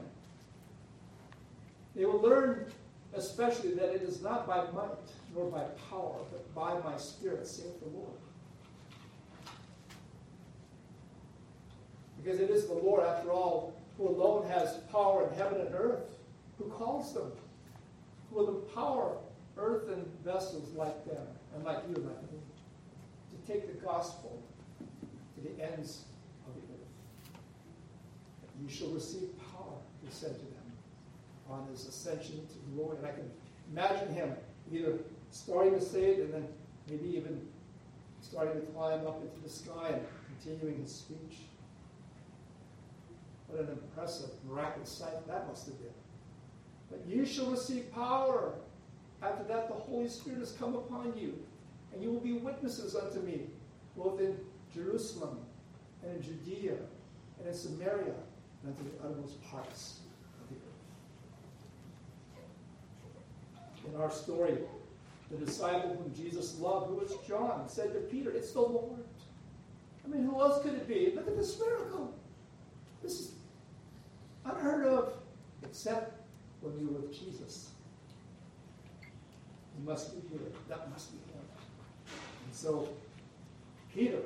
They 1.94 2.04
will 2.04 2.20
learn 2.20 2.72
especially 3.14 3.74
that 3.74 3.94
it 3.94 4.02
is 4.02 4.22
not 4.22 4.46
by 4.46 4.64
might 4.72 4.96
nor 5.34 5.50
by 5.50 5.62
power, 5.90 6.18
but 6.30 6.54
by 6.54 6.78
my 6.88 6.96
Spirit, 6.96 7.46
saith 7.46 7.80
the 7.80 7.88
Lord. 7.88 8.12
Because 12.22 12.40
it 12.40 12.50
is 12.50 12.66
the 12.66 12.74
Lord, 12.74 13.04
after 13.04 13.30
all, 13.32 13.74
who 13.96 14.08
alone 14.08 14.48
has 14.48 14.78
power 14.90 15.28
in 15.28 15.34
heaven 15.36 15.60
and 15.60 15.74
earth, 15.74 16.14
who 16.58 16.64
calls 16.70 17.14
them, 17.14 17.32
who 18.30 18.36
will 18.36 18.62
empower 18.62 19.16
earthen 19.56 20.04
vessels 20.24 20.72
like 20.74 21.04
them, 21.04 21.26
and 21.54 21.64
like 21.64 21.78
you 21.88 21.96
and 21.96 22.06
like 22.06 22.22
me, 22.32 22.38
to 23.30 23.52
take 23.52 23.66
the 23.66 23.84
gospel 23.84 24.42
to 24.78 25.40
the 25.40 25.62
ends 25.62 26.04
of 26.46 26.54
the 26.54 26.60
earth. 26.74 26.88
You 28.62 28.68
shall 28.68 28.88
receive 28.88 29.28
power, 29.52 29.74
he 30.04 30.10
said 30.10 30.34
to 30.34 30.44
them, 30.44 30.72
on 31.50 31.66
his 31.70 31.86
ascension 31.86 32.46
to 32.46 32.74
glory. 32.74 32.96
And 32.98 33.06
I 33.06 33.10
can 33.10 33.30
imagine 33.70 34.14
him 34.14 34.34
either 34.72 34.98
starting 35.32 35.74
to 35.74 35.80
say 35.80 36.04
it 36.10 36.18
and 36.20 36.34
then 36.34 36.46
maybe 36.88 37.08
even 37.16 37.40
starting 38.20 38.60
to 38.60 38.66
climb 38.68 39.06
up 39.06 39.20
into 39.22 39.42
the 39.42 39.48
sky 39.48 39.88
and 39.88 40.06
continuing 40.38 40.80
his 40.80 40.94
speech. 40.94 41.38
What 43.48 43.62
an 43.62 43.70
impressive, 43.70 44.30
miraculous 44.48 44.90
sight 44.90 45.26
that 45.26 45.48
must 45.48 45.66
have 45.66 45.78
been. 45.78 45.88
But 46.90 47.00
you 47.06 47.24
shall 47.24 47.50
receive 47.50 47.92
power. 47.92 48.54
After 49.22 49.44
that, 49.44 49.68
the 49.68 49.74
Holy 49.74 50.08
Spirit 50.08 50.40
has 50.40 50.52
come 50.52 50.74
upon 50.74 51.14
you, 51.16 51.38
and 51.92 52.02
you 52.02 52.10
will 52.10 52.20
be 52.20 52.34
witnesses 52.34 52.94
unto 52.94 53.20
me, 53.20 53.42
both 53.96 54.20
in 54.20 54.36
Jerusalem 54.74 55.38
and 56.02 56.16
in 56.16 56.22
Judea 56.22 56.76
and 57.38 57.48
in 57.48 57.54
Samaria 57.54 58.14
and 58.62 58.76
unto 58.76 58.84
the 58.84 59.04
uttermost 59.04 59.42
parts 59.44 60.00
of 60.42 60.48
the 60.48 60.56
earth. 63.86 63.94
In 63.94 64.00
our 64.00 64.10
story, 64.10 64.58
the 65.32 65.46
disciple 65.46 65.96
whom 65.96 66.14
Jesus 66.14 66.58
loved, 66.58 66.88
who 66.88 66.96
was 66.96 67.16
John, 67.26 67.68
said 67.68 67.94
to 67.94 68.00
Peter, 68.00 68.30
It's 68.30 68.52
the 68.52 68.60
Lord. 68.60 69.02
I 70.04 70.08
mean, 70.08 70.24
who 70.24 70.40
else 70.40 70.62
could 70.62 70.74
it 70.74 70.86
be? 70.86 71.12
Look 71.14 71.26
at 71.26 71.36
this 71.36 71.58
miracle. 71.58 72.14
This 73.02 73.20
is 73.20 73.32
unheard 74.44 74.84
of, 74.86 75.14
except 75.62 76.20
when 76.60 76.86
were 76.86 77.00
with 77.00 77.12
Jesus. 77.12 77.70
He 79.76 79.86
must 79.86 80.14
be 80.14 80.28
here. 80.28 80.48
That 80.68 80.90
must 80.90 81.12
be 81.12 81.18
him. 81.32 81.40
And 82.44 82.54
so 82.54 82.88
Peter 83.94 84.20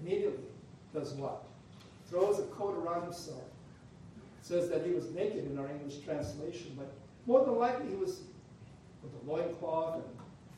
immediately 0.00 0.44
does 0.94 1.14
what? 1.14 1.44
Throws 2.08 2.38
a 2.38 2.44
coat 2.44 2.76
around 2.84 3.04
himself. 3.04 3.42
says 4.42 4.68
that 4.68 4.86
he 4.86 4.92
was 4.92 5.10
naked 5.10 5.50
in 5.50 5.58
our 5.58 5.68
English 5.68 5.98
translation, 6.04 6.76
but 6.76 6.92
more 7.26 7.44
than 7.44 7.56
likely 7.56 7.88
he 7.88 7.96
was 7.96 8.20
with 9.02 9.12
a 9.22 9.30
loincloth 9.30 9.96
and 9.96 10.04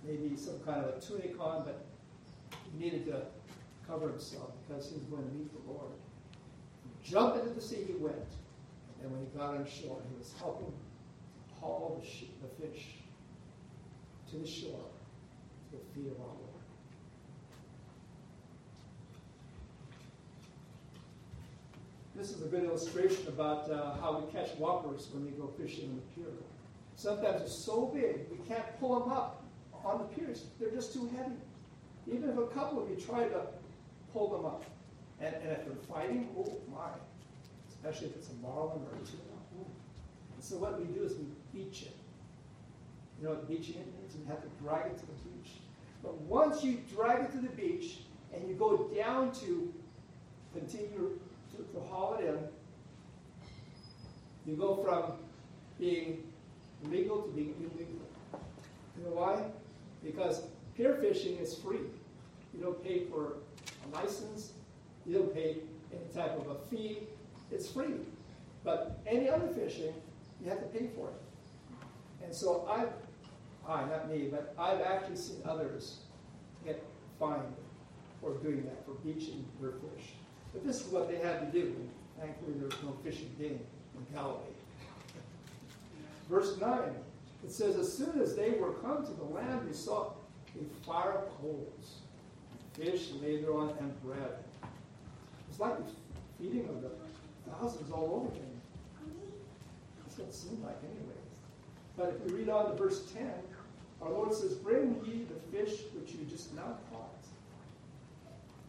maybe 0.07 0.37
some 0.37 0.59
kind 0.61 0.85
of 0.85 0.97
a 0.97 1.01
tunic 1.01 1.35
on, 1.41 1.65
but 1.65 1.85
he 2.73 2.85
needed 2.85 3.07
to 3.07 3.23
cover 3.87 4.09
himself 4.11 4.51
because 4.67 4.89
he 4.89 4.95
was 4.97 5.05
going 5.05 5.23
to 5.23 5.35
meet 5.35 5.51
the 5.53 5.73
Lord. 5.73 5.93
Jump 7.03 7.37
into 7.37 7.51
the 7.55 7.61
sea 7.61 7.85
he 7.87 7.95
went, 7.95 8.17
and 9.03 9.11
when 9.11 9.21
he 9.21 9.27
got 9.39 9.55
on 9.55 9.67
shore, 9.67 9.99
he 10.09 10.19
was 10.19 10.33
helping 10.39 10.73
haul 11.61 12.01
the, 12.01 12.07
sh- 12.07 12.25
the 12.43 12.67
fish 12.67 12.87
to 14.31 14.37
the 14.37 14.47
shore 14.47 14.87
to 15.71 15.77
the 15.77 15.85
feet 15.95 16.11
of 16.11 16.21
our 16.21 16.27
Lord. 16.27 16.41
This 22.17 22.31
is 22.31 22.43
a 22.43 22.47
good 22.47 22.65
illustration 22.65 23.27
about 23.29 23.71
uh, 23.71 23.97
how 24.01 24.25
we 24.25 24.33
catch 24.33 24.51
whoppers 24.53 25.09
when 25.13 25.25
we 25.25 25.33
go 25.33 25.49
fishing 25.59 25.85
in 25.85 25.97
the 25.97 26.03
pier. 26.15 26.33
Sometimes 26.97 27.41
they're 27.41 27.49
so 27.49 27.87
big, 27.87 28.27
we 28.31 28.39
can't 28.47 28.65
pull 28.81 29.01
them 29.01 29.13
up 29.13 29.43
on 29.85 29.99
the 29.99 30.05
piers. 30.05 30.45
They're 30.59 30.71
just 30.71 30.93
too 30.93 31.11
heavy. 31.17 31.37
Even 32.07 32.31
if 32.31 32.39
a 32.39 32.47
couple 32.49 32.83
of 32.83 32.91
you 32.91 32.97
try 32.97 33.25
to 33.25 33.41
pull 34.13 34.31
them 34.31 34.47
up, 34.47 34.65
and, 35.21 35.35
and 35.35 35.51
if 35.53 35.65
they're 35.65 35.75
fighting, 35.89 36.29
oh 36.39 36.57
my, 36.73 36.89
especially 37.69 38.09
if 38.09 38.17
it's 38.17 38.31
a 38.31 38.35
marlin 38.47 38.83
or 38.83 38.97
a 38.97 39.07
tuna. 39.07 39.23
And 40.35 40.43
so 40.43 40.57
what 40.57 40.79
we 40.79 40.87
do 40.87 41.03
is 41.03 41.13
we 41.15 41.27
beach 41.53 41.83
it. 41.83 41.97
You 43.19 43.27
know 43.27 43.35
what 43.35 43.49
beaching 43.49 43.77
it 43.77 43.87
means? 44.01 44.17
You 44.19 44.25
have 44.27 44.43
to 44.43 44.49
drag 44.63 44.87
it 44.87 44.99
to 44.99 45.07
the 45.07 45.13
beach. 45.13 45.53
But 46.03 46.21
once 46.23 46.63
you 46.63 46.81
drag 46.95 47.25
it 47.25 47.33
to 47.33 47.39
the 47.39 47.49
beach 47.49 47.99
and 48.35 48.47
you 48.49 48.55
go 48.55 48.91
down 48.95 49.33
to 49.33 49.73
continue 50.53 51.19
to, 51.53 51.63
to 51.63 51.81
haul 51.89 52.17
it 52.19 52.27
in, 52.27 52.39
you 54.47 54.57
go 54.57 54.77
from 54.85 55.13
being 55.79 56.23
legal 56.91 57.23
to 57.23 57.29
being 57.31 57.55
illegal. 57.59 58.07
You 58.97 59.05
know 59.05 59.17
why? 59.17 59.43
Because 60.03 60.43
pier 60.77 60.95
fishing 61.01 61.37
is 61.39 61.55
free. 61.55 61.81
You 62.55 62.63
don't 62.63 62.83
pay 62.85 63.05
for 63.07 63.39
a 63.85 63.97
license, 63.97 64.53
you 65.07 65.19
don't 65.19 65.35
pay 65.35 65.59
any 65.93 66.09
type 66.15 66.39
of 66.39 66.49
a 66.49 66.57
fee. 66.71 67.01
It's 67.51 67.69
free. 67.69 67.95
But 68.63 69.01
any 69.07 69.29
other 69.29 69.49
fishing, 69.49 69.93
you 70.43 70.49
have 70.49 70.61
to 70.61 70.67
pay 70.67 70.89
for 70.97 71.09
it. 71.09 71.85
And 72.25 72.35
so 72.35 72.67
I've, 72.71 72.89
I, 73.69 73.85
not 73.89 74.11
me, 74.11 74.29
but 74.31 74.55
I've 74.59 74.81
actually 74.81 75.17
seen 75.17 75.37
others 75.45 75.99
get 76.65 76.83
fined 77.21 77.43
for 78.21 78.35
doing 78.39 78.65
that, 78.65 78.85
for 78.87 78.93
beaching 79.05 79.45
their 79.61 79.73
fish. 79.73 80.13
But 80.53 80.67
this 80.67 80.81
is 80.81 80.93
what 80.93 81.09
they 81.09 81.17
had 81.17 81.41
to 81.41 81.59
do. 81.59 81.75
Thankfully, 82.19 82.55
there 82.55 82.69
was 82.69 82.83
no 82.83 82.97
fishing 83.03 83.35
game 83.39 83.61
in 83.97 84.15
Galilee. 84.15 84.39
Verse 86.35 86.59
9, 86.61 86.81
it 87.45 87.53
says, 87.53 87.77
As 87.77 87.97
soon 87.97 88.21
as 88.21 88.35
they 88.35 88.51
were 88.59 88.73
come 88.73 89.07
to 89.07 89.13
the 89.13 89.23
land, 89.23 89.69
they 89.69 89.73
saw 89.73 90.11
a 90.61 90.85
fire 90.85 91.13
of 91.13 91.41
coals, 91.41 91.99
fish 92.73 93.11
laid 93.23 93.47
on, 93.47 93.73
and 93.79 94.03
bread. 94.03 94.43
It's 95.49 95.61
like 95.61 95.77
the 95.77 95.85
feeding 96.37 96.69
of 96.69 96.83
the 96.83 96.91
thousands 97.49 97.93
all 97.93 98.17
over 98.17 98.35
again. 98.35 98.61
That's 100.03 100.19
what 100.19 100.27
it 100.27 100.35
seemed 100.35 100.65
like, 100.65 100.77
anyway. 100.83 101.21
But 101.97 102.09
if 102.09 102.33
we 102.33 102.41
read 102.41 102.49
on 102.49 102.69
to 102.69 102.77
verse 102.77 103.09
10, 103.13 103.31
our 104.03 104.11
Lord 104.11 104.35
says, 104.35 104.55
Bring 104.55 105.01
ye 105.07 105.27
the 105.29 105.57
fish 105.57 105.83
which 105.95 106.15
you 106.15 106.25
just 106.29 106.53
now 106.57 106.79
caught. 106.91 107.25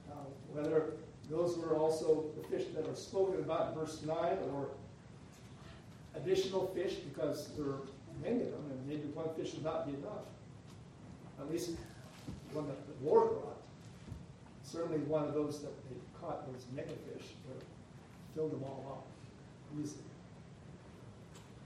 Now, 0.07 0.21
whether 0.53 0.91
those 1.31 1.57
were 1.57 1.75
also 1.75 2.25
the 2.39 2.47
fish 2.47 2.67
that 2.75 2.87
are 2.87 2.95
spoken 2.95 3.39
about 3.39 3.69
in 3.69 3.79
verse 3.79 4.03
9 4.03 4.15
or 4.53 4.67
additional 6.17 6.67
fish 6.67 6.93
because 6.95 7.49
there 7.57 7.67
are 7.67 7.81
many 8.23 8.41
of 8.41 8.51
them, 8.51 8.65
and 8.71 8.87
maybe 8.87 9.07
one 9.13 9.27
fish 9.35 9.53
would 9.53 9.63
not 9.63 9.85
be 9.85 9.93
enough. 9.93 10.25
At 11.39 11.51
least 11.51 11.71
one 12.53 12.67
that 12.67 12.77
the 12.87 13.09
Lord 13.09 13.29
brought. 13.29 13.57
Certainly 14.63 14.99
one 14.99 15.23
of 15.25 15.33
those 15.33 15.61
that 15.61 15.73
they 15.89 15.95
caught 16.19 16.47
was 16.51 16.65
mega 16.75 16.89
fish 16.89 17.27
that 17.47 17.63
filled 18.33 18.51
them 18.51 18.63
all 18.63 18.85
up 18.89 19.05
easily. 19.79 20.01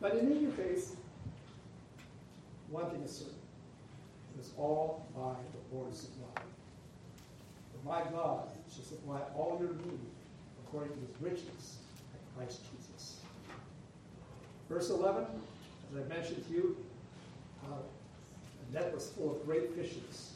But 0.02 0.16
in 0.16 0.32
either 0.32 0.52
case, 0.64 0.96
one 2.70 2.90
thing 2.90 3.02
is 3.04 3.12
certain. 3.12 3.34
It 4.38 4.42
is 4.42 4.52
all 4.58 5.06
by 5.16 5.34
the 5.52 5.76
Lord's 5.76 6.00
supply. 6.00 6.42
For 7.72 7.90
my 7.90 8.02
God 8.12 8.48
shall 8.74 8.84
supply 8.84 9.20
all 9.36 9.58
your 9.60 9.74
need 9.74 10.00
according 10.66 10.94
to 10.94 11.00
his 11.00 11.22
riches 11.22 11.78
in 12.14 12.38
Christ 12.38 12.62
Jesus. 12.72 12.79
Verse 14.70 14.92
11, 14.92 15.26
as 15.92 15.98
I 15.98 16.08
mentioned 16.08 16.46
to 16.48 16.54
you, 16.54 16.78
uh, 17.66 17.78
The 18.72 18.80
net 18.80 18.94
was 18.94 19.10
full 19.10 19.36
of 19.36 19.46
great 19.46 19.74
fishes. 19.76 20.34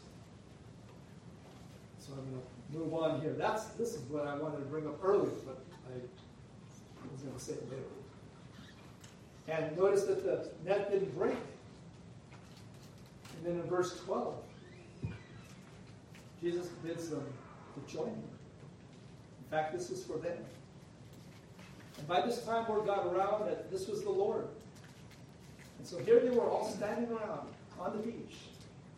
So 1.99 2.13
I'm 2.13 2.31
going 2.31 2.41
to 2.41 2.77
move 2.77 2.93
on 2.95 3.21
here. 3.21 3.33
That's 3.33 3.65
this 3.65 3.93
is 3.93 4.01
what 4.09 4.27
I 4.27 4.35
wanted 4.35 4.57
to 4.57 4.63
bring 4.63 4.87
up 4.87 4.99
earlier, 5.03 5.31
but 5.45 5.63
I 5.87 5.99
was 7.11 7.21
going 7.21 7.35
to 7.35 7.39
say 7.39 7.53
it 7.53 7.69
later. 7.69 7.83
And 9.47 9.77
notice 9.77 10.05
that 10.05 10.23
the 10.23 10.49
net 10.65 10.91
didn't 10.91 11.15
break. 11.17 11.37
And 13.37 13.45
then 13.45 13.61
in 13.61 13.69
verse 13.69 13.99
12, 13.99 14.35
Jesus 16.41 16.67
bids 16.83 17.09
them 17.09 17.25
to 17.75 17.93
join 17.93 18.07
him. 18.07 18.23
In 19.43 19.49
fact, 19.51 19.73
this 19.73 19.89
is 19.89 20.03
for 20.03 20.17
them. 20.17 20.37
And 21.97 22.07
by 22.07 22.21
this 22.21 22.43
time, 22.45 22.67
word 22.67 22.85
got 22.85 23.05
around 23.05 23.45
that 23.47 23.71
this 23.71 23.87
was 23.87 24.03
the 24.03 24.09
Lord. 24.09 24.47
And 25.77 25.87
so 25.87 25.97
here 25.99 26.19
they 26.19 26.29
were 26.29 26.49
all 26.49 26.69
standing 26.69 27.11
around 27.11 27.47
on 27.79 27.97
the 27.97 28.03
beach, 28.03 28.35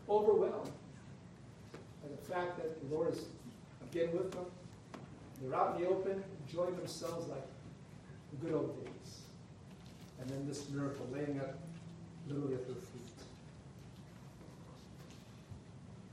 overwhelmed 0.09 0.71
by 2.03 2.09
the 2.09 2.33
fact 2.33 2.57
that 2.57 2.79
the 2.81 2.95
Lord 2.95 3.13
is 3.13 3.21
again 3.91 4.11
with 4.13 4.31
them. 4.31 4.45
They're 5.41 5.55
out 5.55 5.75
in 5.75 5.83
the 5.83 5.89
open, 5.89 6.23
enjoying 6.47 6.75
themselves 6.77 7.27
like 7.27 7.45
the 8.31 8.45
good 8.45 8.55
old 8.55 8.83
days. 8.83 9.19
And 10.19 10.29
then 10.29 10.47
this 10.47 10.69
miracle 10.69 11.07
laying 11.11 11.39
up 11.39 11.57
literally 12.27 12.55
at 12.55 12.65
their 12.65 12.75
feet. 12.75 13.01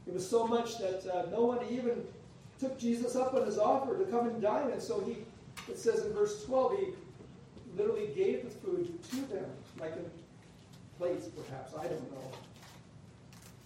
It 0.06 0.14
was 0.14 0.28
so 0.28 0.46
much 0.46 0.78
that 0.78 1.06
uh, 1.06 1.30
no 1.30 1.44
one 1.44 1.60
even 1.70 2.04
took 2.58 2.78
Jesus 2.78 3.16
up 3.16 3.34
on 3.34 3.46
his 3.46 3.58
offer 3.58 3.96
to 3.98 4.04
come 4.06 4.26
and 4.26 4.42
dine. 4.42 4.70
And 4.70 4.82
so 4.82 5.00
he, 5.00 5.18
it 5.72 5.78
says 5.78 6.04
in 6.04 6.12
verse 6.12 6.44
12, 6.44 6.78
he 6.78 6.86
literally 7.78 8.08
gave 8.14 8.44
the 8.44 8.50
food 8.50 9.02
to 9.10 9.16
them, 9.34 9.46
like 9.80 9.96
in 9.96 10.04
plates, 10.98 11.28
perhaps. 11.28 11.72
I 11.74 11.84
don't 11.84 12.12
know. 12.12 12.30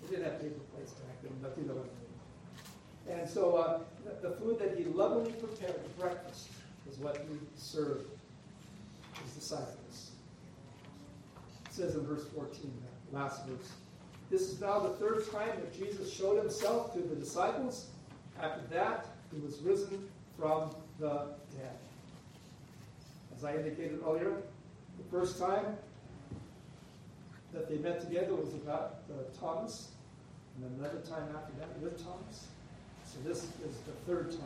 We 0.02 0.10
didn't 0.10 0.30
have 0.30 0.40
paper 0.40 0.60
plates 0.72 0.92
back 0.92 1.20
then, 1.22 1.32
but 1.42 1.54
you 1.58 1.66
know 1.66 1.74
what 1.74 1.90
I 3.08 3.14
mean. 3.14 3.18
And 3.18 3.28
so 3.28 3.56
uh, 3.56 3.80
the, 4.04 4.28
the 4.28 4.36
food 4.36 4.60
that 4.60 4.78
he 4.78 4.84
lovingly 4.84 5.32
prepared, 5.32 5.74
for 5.74 6.02
breakfast, 6.02 6.48
is 6.88 6.96
what 6.98 7.16
he 7.16 7.38
served 7.56 8.06
his 9.24 9.32
disciples. 9.32 10.12
It 11.66 11.72
says 11.72 11.96
in 11.96 12.06
verse 12.06 12.26
14, 12.36 12.72
that 13.10 13.18
last 13.18 13.44
verse. 13.46 13.72
This 14.30 14.42
is 14.42 14.60
now 14.60 14.78
the 14.78 14.90
third 14.90 15.24
time 15.32 15.50
that 15.56 15.76
Jesus 15.76 16.12
showed 16.12 16.38
himself 16.38 16.92
to 16.94 17.00
the 17.00 17.16
disciples. 17.16 17.88
After 18.40 18.62
that, 18.74 19.06
he 19.34 19.40
was 19.40 19.58
risen 19.58 20.08
from 20.38 20.70
the 21.00 21.34
dead. 21.56 21.78
As 23.36 23.44
I 23.44 23.56
indicated 23.56 24.00
earlier, 24.06 24.42
the 24.96 25.04
first 25.10 25.38
time 25.38 25.76
that 27.52 27.68
they 27.68 27.76
met 27.76 28.00
together 28.00 28.34
was 28.34 28.54
about 28.54 29.00
uh, 29.10 29.22
Thomas, 29.38 29.88
and 30.56 30.80
another 30.80 31.00
time 31.00 31.28
after 31.34 31.52
that 31.58 31.78
with 31.80 32.02
Thomas. 32.02 32.46
So 33.04 33.18
this 33.24 33.44
is 33.44 33.76
the 33.86 33.92
third 34.06 34.30
time. 34.30 34.40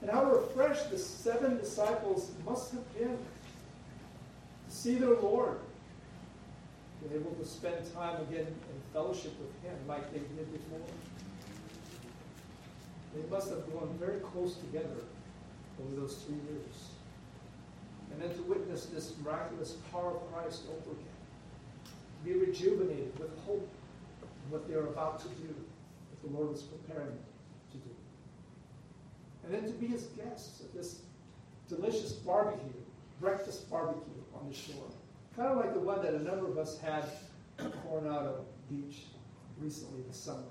And 0.00 0.10
how 0.10 0.24
refreshed 0.24 0.90
the 0.90 0.98
seven 0.98 1.58
disciples 1.58 2.30
must 2.46 2.72
have 2.72 2.94
been 2.96 3.18
to 4.68 4.74
see 4.74 4.94
their 4.94 5.14
Lord 5.14 5.58
been 7.02 7.20
able 7.20 7.32
to 7.32 7.44
spend 7.44 7.76
time 7.94 8.20
again 8.22 8.46
in 8.46 8.92
fellowship 8.92 9.32
with 9.40 9.62
Him 9.62 9.76
like 9.86 10.12
they 10.12 10.18
did 10.18 10.52
before. 10.52 10.80
They 13.14 13.28
must 13.30 13.50
have 13.50 13.70
grown 13.70 13.96
very 13.98 14.20
close 14.20 14.56
together 14.56 15.04
over 15.80 16.00
those 16.00 16.16
three 16.16 16.36
years. 16.36 16.97
And 18.12 18.22
then 18.22 18.34
to 18.36 18.42
witness 18.42 18.86
this 18.86 19.14
miraculous 19.22 19.76
power 19.92 20.16
of 20.16 20.32
Christ 20.32 20.62
over 20.70 20.92
again. 20.92 21.06
To 21.84 22.24
be 22.24 22.38
rejuvenated 22.38 23.18
with 23.18 23.30
hope 23.46 23.68
in 24.22 24.50
what 24.50 24.68
they 24.68 24.74
are 24.74 24.86
about 24.88 25.20
to 25.20 25.28
do, 25.28 25.48
that 25.48 26.28
the 26.28 26.36
Lord 26.36 26.50
was 26.50 26.62
preparing 26.62 27.06
them 27.06 27.18
to 27.72 27.78
do. 27.78 27.90
And 29.44 29.54
then 29.54 29.64
to 29.64 29.78
be 29.78 29.86
His 29.86 30.04
guests 30.16 30.60
at 30.62 30.74
this 30.74 31.00
delicious 31.68 32.12
barbecue, 32.12 32.72
breakfast 33.20 33.70
barbecue 33.70 34.02
on 34.34 34.48
the 34.48 34.54
shore. 34.54 34.90
Kind 35.36 35.48
of 35.48 35.58
like 35.58 35.74
the 35.74 35.80
one 35.80 36.02
that 36.02 36.14
a 36.14 36.22
number 36.22 36.48
of 36.48 36.58
us 36.58 36.78
had 36.80 37.04
at 37.58 37.72
Coronado 37.84 38.44
Beach 38.68 39.04
recently 39.60 40.02
this 40.08 40.16
summer. 40.16 40.42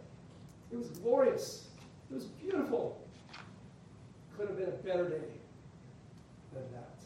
It 0.72 0.78
was 0.78 0.88
glorious. 0.89 1.67
It 2.10 2.15
was 2.15 2.26
beautiful. 2.26 3.02
Could 4.38 4.50
have 4.50 4.58
been 4.58 4.70
a 4.70 4.72
better 4.72 5.10
day 5.10 5.26
than 6.54 6.63
that. 6.74 6.96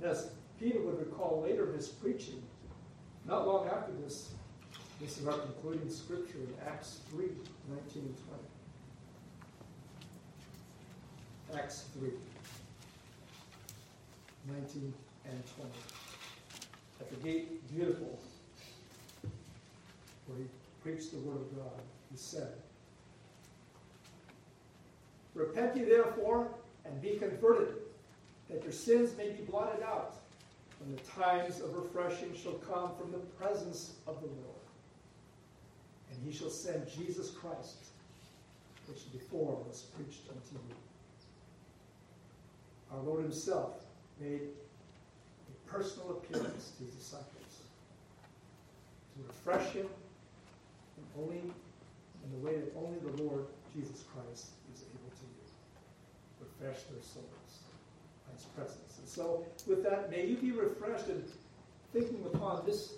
And 0.00 0.10
as 0.10 0.30
Peter 0.58 0.80
would 0.80 0.98
recall 0.98 1.42
later 1.46 1.70
his 1.72 1.88
preaching, 1.88 2.42
not 3.26 3.46
long 3.46 3.68
after 3.68 3.92
this, 4.02 4.30
this 4.98 5.18
is 5.18 5.26
our 5.26 5.36
concluding 5.36 5.90
scripture 5.90 6.38
in 6.38 6.54
Acts 6.66 7.00
3 7.10 7.26
19 7.68 8.02
and 8.02 8.16
20. 11.50 11.62
Acts 11.62 11.84
3 11.98 12.10
19 14.48 14.94
and 15.26 15.42
20 15.56 15.70
at 17.00 17.10
the 17.10 17.16
gate, 17.16 17.74
beautiful, 17.74 18.18
where 20.26 20.38
he 20.38 20.44
preached 20.82 21.12
the 21.12 21.18
word 21.18 21.42
of 21.42 21.56
God. 21.56 21.82
He 22.10 22.16
said, 22.16 22.52
Repent 25.34 25.76
ye 25.76 25.84
therefore 25.84 26.48
and 26.86 27.00
be 27.02 27.16
converted, 27.16 27.74
that 28.50 28.62
your 28.62 28.72
sins 28.72 29.16
may 29.16 29.30
be 29.30 29.42
blotted 29.44 29.82
out, 29.82 30.16
when 30.80 30.94
the 30.94 31.02
times 31.02 31.60
of 31.60 31.74
refreshing 31.74 32.34
shall 32.34 32.54
come 32.54 32.90
from 32.98 33.12
the 33.12 33.18
presence 33.38 33.94
of 34.06 34.20
the 34.20 34.26
Lord. 34.26 34.66
And 36.10 36.18
he 36.24 36.36
shall 36.36 36.50
send 36.50 36.88
Jesus 36.90 37.30
Christ, 37.30 37.76
which 38.86 39.12
before 39.12 39.62
was 39.68 39.86
preached 39.96 40.22
unto 40.28 40.54
you. 40.68 40.74
Our 42.92 43.02
Lord 43.02 43.22
himself 43.22 43.74
made 44.20 44.40
a 44.40 45.70
personal 45.70 46.10
appearance 46.10 46.72
to 46.78 46.84
his 46.84 46.94
disciples 46.94 47.28
to 49.14 49.22
refresh 49.26 49.72
him 49.74 49.86
only 51.18 51.38
in 51.38 52.30
the 52.32 52.38
way 52.46 52.56
that 52.56 52.72
only 52.76 52.98
the 52.98 53.22
Lord 53.22 53.44
Jesus 53.74 54.04
Christ 54.12 54.46
is 54.74 54.82
able 54.82 55.10
to 55.10 55.22
do. 55.22 55.44
Refresh 56.40 56.82
their 56.84 57.02
souls 57.02 57.69
his 58.34 58.44
presence. 58.56 58.98
And 58.98 59.08
so 59.08 59.44
with 59.66 59.82
that, 59.84 60.10
may 60.10 60.26
you 60.26 60.36
be 60.36 60.52
refreshed 60.52 61.08
in 61.08 61.22
thinking 61.92 62.24
upon 62.32 62.64
this 62.64 62.94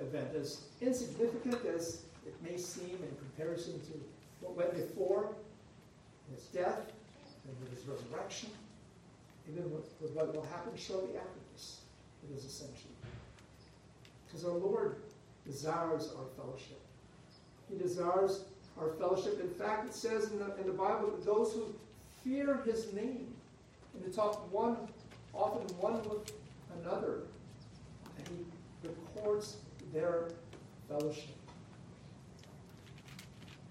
event 0.00 0.28
as 0.34 0.62
insignificant 0.80 1.64
as 1.66 2.02
it 2.26 2.34
may 2.42 2.56
seem 2.56 2.90
in 2.90 3.16
comparison 3.18 3.80
to 3.80 3.92
what 4.40 4.56
went 4.56 4.74
before 4.74 5.34
his 6.32 6.44
death 6.46 6.92
and 7.46 7.60
with 7.60 7.76
his 7.76 7.86
resurrection, 7.86 8.50
even 9.50 9.64
with, 9.72 9.92
with 10.00 10.12
what 10.12 10.34
will 10.34 10.44
happen 10.44 10.72
shortly 10.76 11.16
after 11.16 11.40
this. 11.52 11.80
his 12.32 12.44
ascension. 12.44 12.90
Because 14.26 14.44
our 14.44 14.52
Lord 14.52 14.96
desires 15.46 16.12
our 16.18 16.26
fellowship. 16.36 16.80
He 17.70 17.78
desires 17.78 18.44
our 18.78 18.90
fellowship. 18.90 19.40
In 19.40 19.48
fact, 19.48 19.86
it 19.86 19.94
says 19.94 20.30
in 20.30 20.38
the, 20.38 20.54
in 20.56 20.66
the 20.66 20.72
Bible 20.72 21.10
that 21.10 21.24
those 21.24 21.54
who 21.54 21.74
fear 22.22 22.60
his 22.64 22.92
name 22.92 23.34
and 23.98 24.12
to 24.12 24.16
talk 24.16 24.52
one, 24.52 24.76
often 25.34 25.66
one 25.78 25.94
with 26.08 26.32
another, 26.80 27.22
and 28.16 28.28
he 28.28 28.88
records 28.88 29.56
their 29.92 30.28
fellowship. 30.88 31.34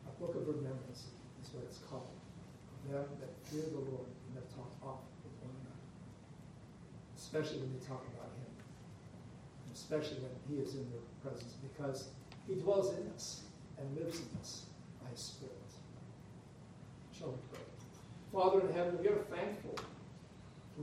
A 0.08 0.22
book 0.22 0.36
of 0.36 0.48
remembrance 0.48 1.08
is 1.44 1.54
what 1.54 1.64
it's 1.64 1.78
called. 1.80 2.10
Them 2.90 3.06
that 3.20 3.30
fear 3.44 3.64
the 3.72 3.80
Lord 3.80 4.08
and 4.28 4.36
that 4.38 4.50
talk 4.56 4.72
often 4.82 5.12
with 5.24 5.36
one 5.44 5.56
another. 5.60 5.88
Especially 7.18 7.60
when 7.60 7.74
they 7.74 7.86
talk 7.86 8.04
about 8.16 8.32
him. 8.40 8.52
especially 9.74 10.18
when 10.24 10.32
He 10.50 10.64
is 10.64 10.76
in 10.76 10.90
their 10.92 11.04
presence, 11.22 11.54
because 11.62 12.10
He 12.48 12.56
dwells 12.56 12.94
in 12.98 13.08
us 13.14 13.42
and 13.78 13.98
lives 13.98 14.20
in 14.20 14.28
us 14.40 14.66
by 15.02 15.10
His 15.12 15.20
Spirit. 15.20 15.54
Shall 17.18 17.30
we 17.30 17.38
pray? 17.52 17.64
Father 18.34 18.62
in 18.68 18.74
heaven, 18.74 18.98
we 19.02 19.08
are 19.10 19.20
thankful 19.30 19.76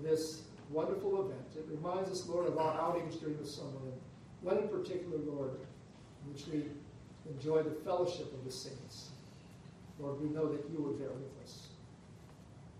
this 0.02 0.42
wonderful 0.70 1.26
event. 1.26 1.46
It 1.56 1.66
reminds 1.68 2.10
us, 2.10 2.28
Lord, 2.28 2.48
of 2.48 2.58
our 2.58 2.80
outings 2.80 3.16
during 3.16 3.38
the 3.38 3.46
summer, 3.46 3.78
and 3.84 4.00
one 4.42 4.58
in 4.58 4.68
particular, 4.68 5.18
Lord, 5.18 5.50
in 6.24 6.32
which 6.32 6.46
we 6.46 6.64
enjoy 7.30 7.62
the 7.62 7.74
fellowship 7.84 8.32
of 8.32 8.44
the 8.44 8.52
saints. 8.52 9.10
Lord, 9.98 10.20
we 10.20 10.28
know 10.28 10.46
that 10.50 10.64
you 10.70 10.82
were 10.82 10.92
there 10.98 11.12
with 11.12 11.42
us. 11.42 11.68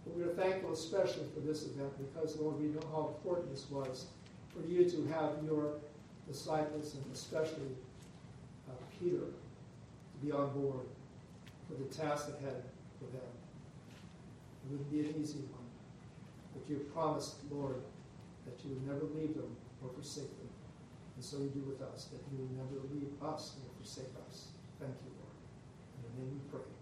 But 0.04 0.16
we 0.16 0.22
are 0.24 0.34
thankful 0.34 0.72
especially 0.72 1.26
for 1.32 1.40
this 1.40 1.64
event 1.64 1.92
because, 1.98 2.36
Lord, 2.36 2.60
we 2.60 2.66
know 2.68 2.82
how 2.92 3.14
important 3.16 3.50
this 3.50 3.66
was 3.70 4.06
for 4.54 4.66
you 4.68 4.88
to 4.88 5.06
have 5.12 5.32
your 5.44 5.74
disciples, 6.28 6.94
and 6.94 7.04
especially 7.12 7.72
uh, 8.68 8.72
Peter, 9.00 9.18
to 9.18 10.26
be 10.26 10.32
on 10.32 10.50
board 10.52 10.86
for 11.68 11.74
the 11.74 11.88
task 11.94 12.28
ahead 12.28 12.62
for 12.98 13.06
them. 13.06 13.28
It 14.64 14.70
wouldn't 14.70 14.90
be 14.90 15.00
an 15.00 15.14
easy 15.20 15.38
one, 15.38 15.63
but 16.64 16.72
you 16.72 16.80
promised, 16.94 17.36
Lord, 17.50 17.82
that 18.46 18.64
you 18.64 18.74
would 18.74 18.86
never 18.86 19.04
leave 19.14 19.34
them 19.34 19.56
or 19.82 19.90
forsake 19.92 20.32
them. 20.38 20.48
And 21.14 21.24
so 21.24 21.38
you 21.38 21.48
do 21.48 21.60
with 21.60 21.82
us, 21.82 22.06
that 22.06 22.20
you 22.32 22.38
will 22.38 22.56
never 22.56 22.80
leave 22.92 23.12
us 23.22 23.56
nor 23.60 23.70
forsake 23.76 24.12
us. 24.26 24.48
Thank 24.80 24.94
you, 25.04 25.12
Lord. 25.20 25.36
In 25.96 26.24
your 26.24 26.24
name 26.24 26.40
we 26.40 26.50
pray. 26.50 26.73